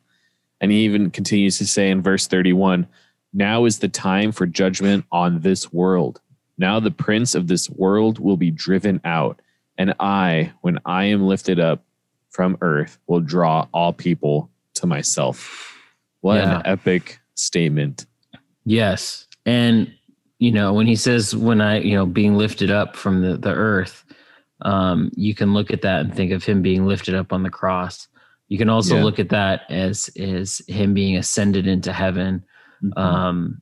And 0.61 0.71
he 0.71 0.79
even 0.79 1.11
continues 1.11 1.57
to 1.59 1.67
say 1.67 1.89
in 1.89 2.01
verse 2.01 2.27
31 2.27 2.87
Now 3.33 3.65
is 3.65 3.79
the 3.79 3.87
time 3.87 4.31
for 4.31 4.45
judgment 4.45 5.05
on 5.11 5.41
this 5.41 5.71
world. 5.71 6.21
Now 6.57 6.79
the 6.79 6.91
prince 6.91 7.35
of 7.35 7.47
this 7.47 7.69
world 7.69 8.19
will 8.19 8.37
be 8.37 8.51
driven 8.51 8.99
out. 9.05 9.41
And 9.77 9.93
I, 9.99 10.51
when 10.61 10.79
I 10.85 11.05
am 11.05 11.25
lifted 11.25 11.59
up 11.59 11.83
from 12.29 12.57
earth, 12.61 12.97
will 13.07 13.21
draw 13.21 13.67
all 13.73 13.93
people 13.93 14.49
to 14.75 14.87
myself. 14.87 15.77
What 16.21 16.35
yeah. 16.35 16.59
an 16.59 16.61
epic 16.65 17.19
statement. 17.35 18.05
Yes. 18.65 19.27
And, 19.45 19.93
you 20.39 20.51
know, 20.51 20.73
when 20.73 20.87
he 20.87 20.95
says, 20.95 21.35
when 21.35 21.61
I, 21.61 21.79
you 21.79 21.95
know, 21.95 22.05
being 22.05 22.35
lifted 22.35 22.71
up 22.71 22.95
from 22.95 23.21
the, 23.21 23.37
the 23.37 23.53
earth, 23.53 24.05
um, 24.61 25.11
you 25.15 25.33
can 25.33 25.53
look 25.53 25.71
at 25.71 25.81
that 25.81 26.01
and 26.01 26.13
think 26.13 26.31
of 26.31 26.43
him 26.43 26.61
being 26.61 26.85
lifted 26.85 27.15
up 27.15 27.31
on 27.31 27.43
the 27.43 27.49
cross. 27.49 28.07
You 28.49 28.57
can 28.57 28.69
also 28.69 28.97
yeah. 28.97 29.03
look 29.03 29.19
at 29.19 29.29
that 29.29 29.61
as 29.69 30.09
as 30.19 30.61
him 30.67 30.93
being 30.93 31.17
ascended 31.17 31.67
into 31.67 31.93
heaven. 31.93 32.43
Mm-hmm. 32.83 32.99
Um, 32.99 33.61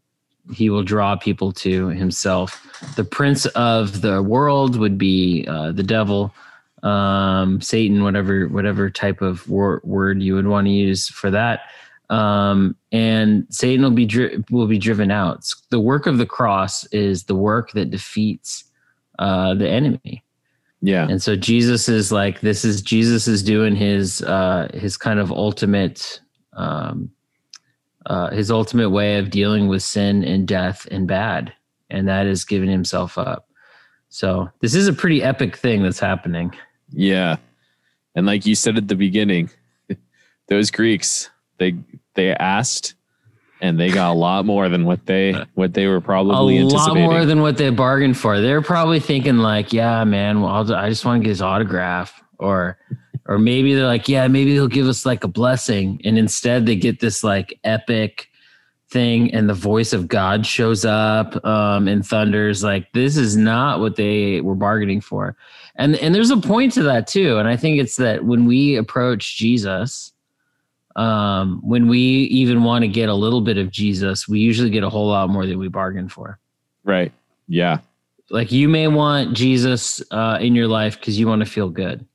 he 0.53 0.69
will 0.69 0.83
draw 0.83 1.15
people 1.17 1.51
to 1.51 1.87
himself. 1.89 2.65
The 2.95 3.03
prince 3.03 3.45
of 3.47 4.01
the 4.01 4.23
world 4.23 4.77
would 4.77 4.97
be 4.97 5.45
uh, 5.47 5.73
the 5.73 5.83
devil, 5.83 6.33
um, 6.83 7.59
Satan, 7.59 8.03
whatever 8.03 8.47
whatever 8.47 8.89
type 8.89 9.21
of 9.21 9.47
wor- 9.49 9.81
word 9.83 10.21
you 10.21 10.35
would 10.35 10.47
want 10.47 10.67
to 10.67 10.71
use 10.71 11.09
for 11.09 11.29
that. 11.31 11.61
Um, 12.09 12.75
and 12.91 13.45
Satan 13.49 13.83
will 13.83 13.91
be 13.91 14.05
dri- 14.05 14.43
will 14.49 14.67
be 14.67 14.77
driven 14.77 15.11
out. 15.11 15.45
The 15.69 15.79
work 15.79 16.07
of 16.07 16.17
the 16.17 16.25
cross 16.25 16.85
is 16.87 17.25
the 17.25 17.35
work 17.35 17.71
that 17.71 17.91
defeats 17.91 18.63
uh, 19.19 19.53
the 19.55 19.67
enemy. 19.67 20.23
Yeah. 20.81 21.07
And 21.09 21.21
so 21.21 21.35
Jesus 21.35 21.89
is 21.89 22.11
like 22.11 22.41
this 22.41 22.63
is 22.63 22.81
Jesus 22.81 23.27
is 23.27 23.41
doing 23.41 23.75
his 23.75 24.21
uh 24.21 24.69
his 24.73 24.95
kind 24.95 25.19
of 25.19 25.31
ultimate 25.31 26.21
um 26.53 27.09
uh 28.05 28.29
his 28.29 28.51
ultimate 28.51 28.91
way 28.91 29.17
of 29.17 29.31
dealing 29.31 29.67
with 29.67 29.81
sin 29.81 30.23
and 30.23 30.47
death 30.47 30.87
and 30.91 31.07
bad 31.07 31.51
and 31.89 32.07
that 32.07 32.27
is 32.27 32.45
giving 32.45 32.69
himself 32.69 33.17
up. 33.17 33.49
So 34.09 34.49
this 34.61 34.75
is 34.75 34.87
a 34.87 34.93
pretty 34.93 35.23
epic 35.23 35.55
thing 35.55 35.83
that's 35.83 35.99
happening. 35.99 36.53
Yeah. 36.91 37.37
And 38.15 38.25
like 38.25 38.45
you 38.45 38.55
said 38.55 38.77
at 38.77 38.87
the 38.87 38.95
beginning, 38.95 39.49
those 40.47 40.71
Greeks, 40.71 41.29
they 41.57 41.75
they 42.15 42.33
asked 42.33 42.95
and 43.61 43.79
they 43.79 43.89
got 43.89 44.11
a 44.11 44.13
lot 44.13 44.45
more 44.45 44.69
than 44.69 44.85
what 44.85 45.05
they 45.05 45.33
what 45.55 45.73
they 45.73 45.87
were 45.87 46.01
probably 46.01 46.59
a 46.59 46.65
lot 46.65 46.95
more 46.95 47.25
than 47.25 47.41
what 47.41 47.57
they 47.57 47.69
bargained 47.69 48.17
for. 48.17 48.39
They're 48.39 48.61
probably 48.61 48.99
thinking 48.99 49.37
like, 49.37 49.73
yeah, 49.73 50.03
man, 50.03 50.41
well, 50.41 50.51
I'll, 50.51 50.75
I 50.75 50.89
just 50.89 51.05
want 51.05 51.21
to 51.21 51.23
get 51.23 51.29
his 51.29 51.41
autograph, 51.41 52.21
or 52.37 52.77
or 53.25 53.37
maybe 53.37 53.73
they're 53.73 53.87
like, 53.87 54.07
yeah, 54.07 54.27
maybe 54.27 54.53
he'll 54.53 54.67
give 54.67 54.87
us 54.87 55.05
like 55.05 55.23
a 55.23 55.27
blessing, 55.27 56.01
and 56.03 56.17
instead 56.17 56.65
they 56.65 56.75
get 56.75 56.99
this 56.99 57.23
like 57.23 57.59
epic 57.63 58.29
thing, 58.89 59.33
and 59.33 59.49
the 59.49 59.53
voice 59.53 59.91
of 59.91 60.07
God 60.07 60.45
shows 60.45 60.85
up 60.85 61.43
um, 61.45 61.87
and 61.87 62.05
thunders. 62.05 62.63
Like 62.63 62.91
this 62.93 63.17
is 63.17 63.35
not 63.35 63.79
what 63.79 63.95
they 63.95 64.41
were 64.41 64.55
bargaining 64.55 65.01
for, 65.01 65.35
and 65.75 65.95
and 65.95 66.13
there's 66.13 66.31
a 66.31 66.37
point 66.37 66.73
to 66.73 66.83
that 66.83 67.07
too, 67.07 67.37
and 67.37 67.47
I 67.47 67.57
think 67.57 67.79
it's 67.79 67.97
that 67.97 68.23
when 68.23 68.45
we 68.45 68.75
approach 68.75 69.37
Jesus 69.37 70.13
um, 70.97 71.61
when 71.63 71.87
we 71.87 71.99
even 71.99 72.63
want 72.63 72.81
to 72.81 72.87
get 72.87 73.07
a 73.07 73.13
little 73.13 73.41
bit 73.41 73.57
of 73.57 73.69
Jesus, 73.71 74.27
we 74.27 74.39
usually 74.39 74.71
get 74.71 74.83
a 74.83 74.89
whole 74.89 75.07
lot 75.07 75.29
more 75.29 75.45
than 75.45 75.59
we 75.59 75.67
bargained 75.67 76.11
for. 76.11 76.39
Right. 76.83 77.13
Yeah. 77.47 77.79
Like 78.29 78.51
you 78.51 78.67
may 78.67 78.87
want 78.87 79.33
Jesus 79.33 80.01
uh, 80.11 80.39
in 80.41 80.55
your 80.55 80.67
life 80.67 80.99
because 80.99 81.17
you 81.17 81.27
want 81.27 81.41
to 81.41 81.49
feel 81.49 81.69
good. 81.69 82.05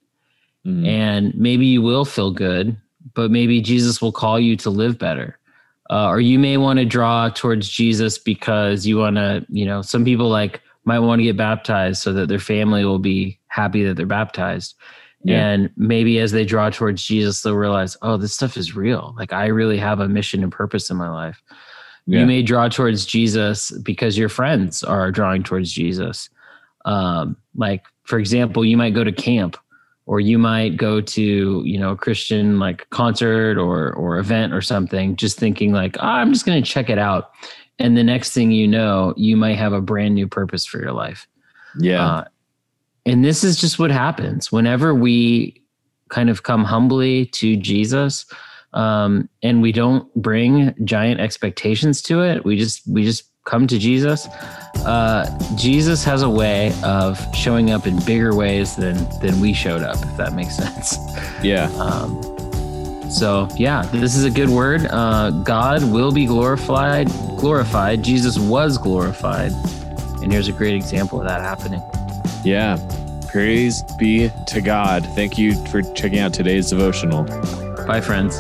Mm-hmm. 0.67 0.85
And 0.85 1.35
maybe 1.35 1.67
you 1.67 1.81
will 1.81 2.05
feel 2.05 2.33
good, 2.33 2.77
but 3.15 3.31
maybe 3.31 3.61
Jesus 3.61 4.03
will 4.03 4.13
call 4.13 4.39
you 4.39 4.57
to 4.59 4.71
live 4.71 4.99
better. 4.99 5.39
Uh, 5.89 6.09
or 6.09 6.21
you 6.21 6.39
may 6.39 6.57
want 6.57 6.79
to 6.79 6.85
draw 6.85 7.29
towards 7.29 7.69
Jesus 7.69 8.19
because 8.19 8.87
you 8.87 8.99
want 8.99 9.17
to, 9.17 9.47
you 9.49 9.65
know, 9.65 9.83
some 9.83 10.05
people 10.05 10.29
like 10.29 10.61
might 10.85 11.01
want 11.01 11.21
to 11.21 11.25
get 11.25 11.37
baptized 11.37 12.03
so 12.03 12.13
that 12.13 12.29
their 12.29 12.39
family 12.39 12.85
will 12.85 12.99
be 12.99 13.39
happy 13.47 13.85
that 13.85 13.97
they're 13.97 14.07
baptized. 14.07 14.75
Yeah. 15.25 15.49
And 15.49 15.71
maybe 15.77 16.19
as 16.19 16.33
they 16.33 16.45
draw 16.45 16.71
towards 16.71 17.05
Jesus, 17.05 17.43
they'll 17.43 17.55
realize, 17.55 17.97
oh, 18.03 18.17
this 18.17 18.35
stuff 18.35 18.57
is 18.57 18.75
real. 18.75 19.15
Like 19.17 19.33
I 19.33 19.47
really 19.47 19.79
have 19.79 20.01
a 20.01 20.09
mission 20.09 20.43
and 20.43 20.51
purpose 20.51 20.91
in 20.91 20.97
my 20.97 21.09
life. 21.09 21.43
Yeah. 22.07 22.21
You 22.21 22.27
may 22.27 22.43
draw 22.43 22.69
towards 22.69 23.07
Jesus 23.07 23.71
because 23.71 24.19
your 24.19 24.29
friends 24.29 24.83
are 24.83 25.13
drawing 25.13 25.45
towards 25.45 25.73
Jesus. 25.73 26.29
Um, 26.85 27.37
like, 27.55 27.85
for 28.05 28.19
example, 28.19 28.65
you 28.65 28.77
might 28.77 28.95
go 28.95 29.05
to 29.05 29.13
camp 29.13 29.57
or 30.07 30.19
you 30.19 30.39
might 30.39 30.77
go 30.77 31.01
to, 31.01 31.63
you 31.65 31.79
know, 31.79 31.93
a 31.93 31.97
Christian 31.97 32.59
like 32.59 32.91
concert 32.91 33.57
or 33.57 33.93
or 33.93 34.19
event 34.19 34.53
or 34.53 34.61
something, 34.61 35.15
just 35.15 35.39
thinking 35.39 35.73
like, 35.73 35.97
oh, 36.01 36.07
I'm 36.07 36.33
just 36.33 36.45
gonna 36.45 36.63
check 36.63 36.91
it 36.91 36.99
out. 36.99 37.31
And 37.79 37.97
the 37.97 38.03
next 38.03 38.33
thing 38.33 38.51
you 38.51 38.67
know, 38.67 39.15
you 39.17 39.37
might 39.37 39.57
have 39.57 39.73
a 39.73 39.81
brand 39.81 40.15
new 40.15 40.27
purpose 40.27 40.67
for 40.67 40.81
your 40.81 40.93
life. 40.93 41.29
Yeah. 41.79 42.05
Uh, 42.05 42.25
and 43.05 43.25
this 43.25 43.43
is 43.43 43.57
just 43.57 43.79
what 43.79 43.91
happens 43.91 44.53
whenever 44.53 44.95
we 44.95 45.63
kind 46.09 46.31
of 46.31 46.43
come 46.43 46.65
humbly 46.65 47.27
to 47.27 47.57
Jesus 47.57 48.27
um, 48.75 49.29
and 49.43 49.61
we 49.61 49.73
don't 49.73 50.13
bring 50.15 50.75
giant 50.85 51.21
expectations 51.21 52.01
to 52.03 52.23
it. 52.23 52.45
We 52.45 52.57
just 52.57 52.87
we 52.87 53.05
just 53.05 53.25
come 53.45 53.67
to 53.67 53.79
Jesus. 53.79 54.27
Uh, 54.87 55.27
Jesus 55.57 56.05
has 56.05 56.23
a 56.23 56.31
way 56.31 56.73
of 56.83 57.21
showing 57.35 57.71
up 57.71 57.87
in 57.87 57.99
bigger 58.05 58.35
ways 58.35 58.77
than 58.77 58.97
than 59.21 59.41
we 59.41 59.53
showed 59.53 59.83
up. 59.83 59.97
If 59.97 60.17
that 60.17 60.35
makes 60.35 60.57
sense. 60.63 60.97
Yeah. 61.43 61.71
Um, 61.73 62.21
so 63.11 63.49
yeah, 63.57 63.83
this 63.93 64.17
is 64.17 64.25
a 64.25 64.31
good 64.31 64.49
word. 64.49 64.87
Uh, 64.91 65.31
God 65.43 65.83
will 65.85 66.13
be 66.13 66.27
glorified. 66.27 67.09
Glorified. 67.39 68.03
Jesus 68.03 68.39
was 68.39 68.79
glorified, 68.79 69.53
and 70.23 70.33
here's 70.33 70.49
a 70.49 70.53
great 70.53 70.75
example 70.75 71.21
of 71.21 71.27
that 71.27 71.43
happening. 71.43 71.83
Yeah. 72.45 72.79
Praise 73.29 73.83
be 73.99 74.31
to 74.47 74.61
God. 74.61 75.07
Thank 75.15 75.39
you 75.39 75.55
for 75.67 75.83
checking 75.83 76.19
out 76.19 76.35
today's 76.35 76.69
devotional. 76.69 77.25
Bye, 77.87 78.01
friends. 78.01 78.39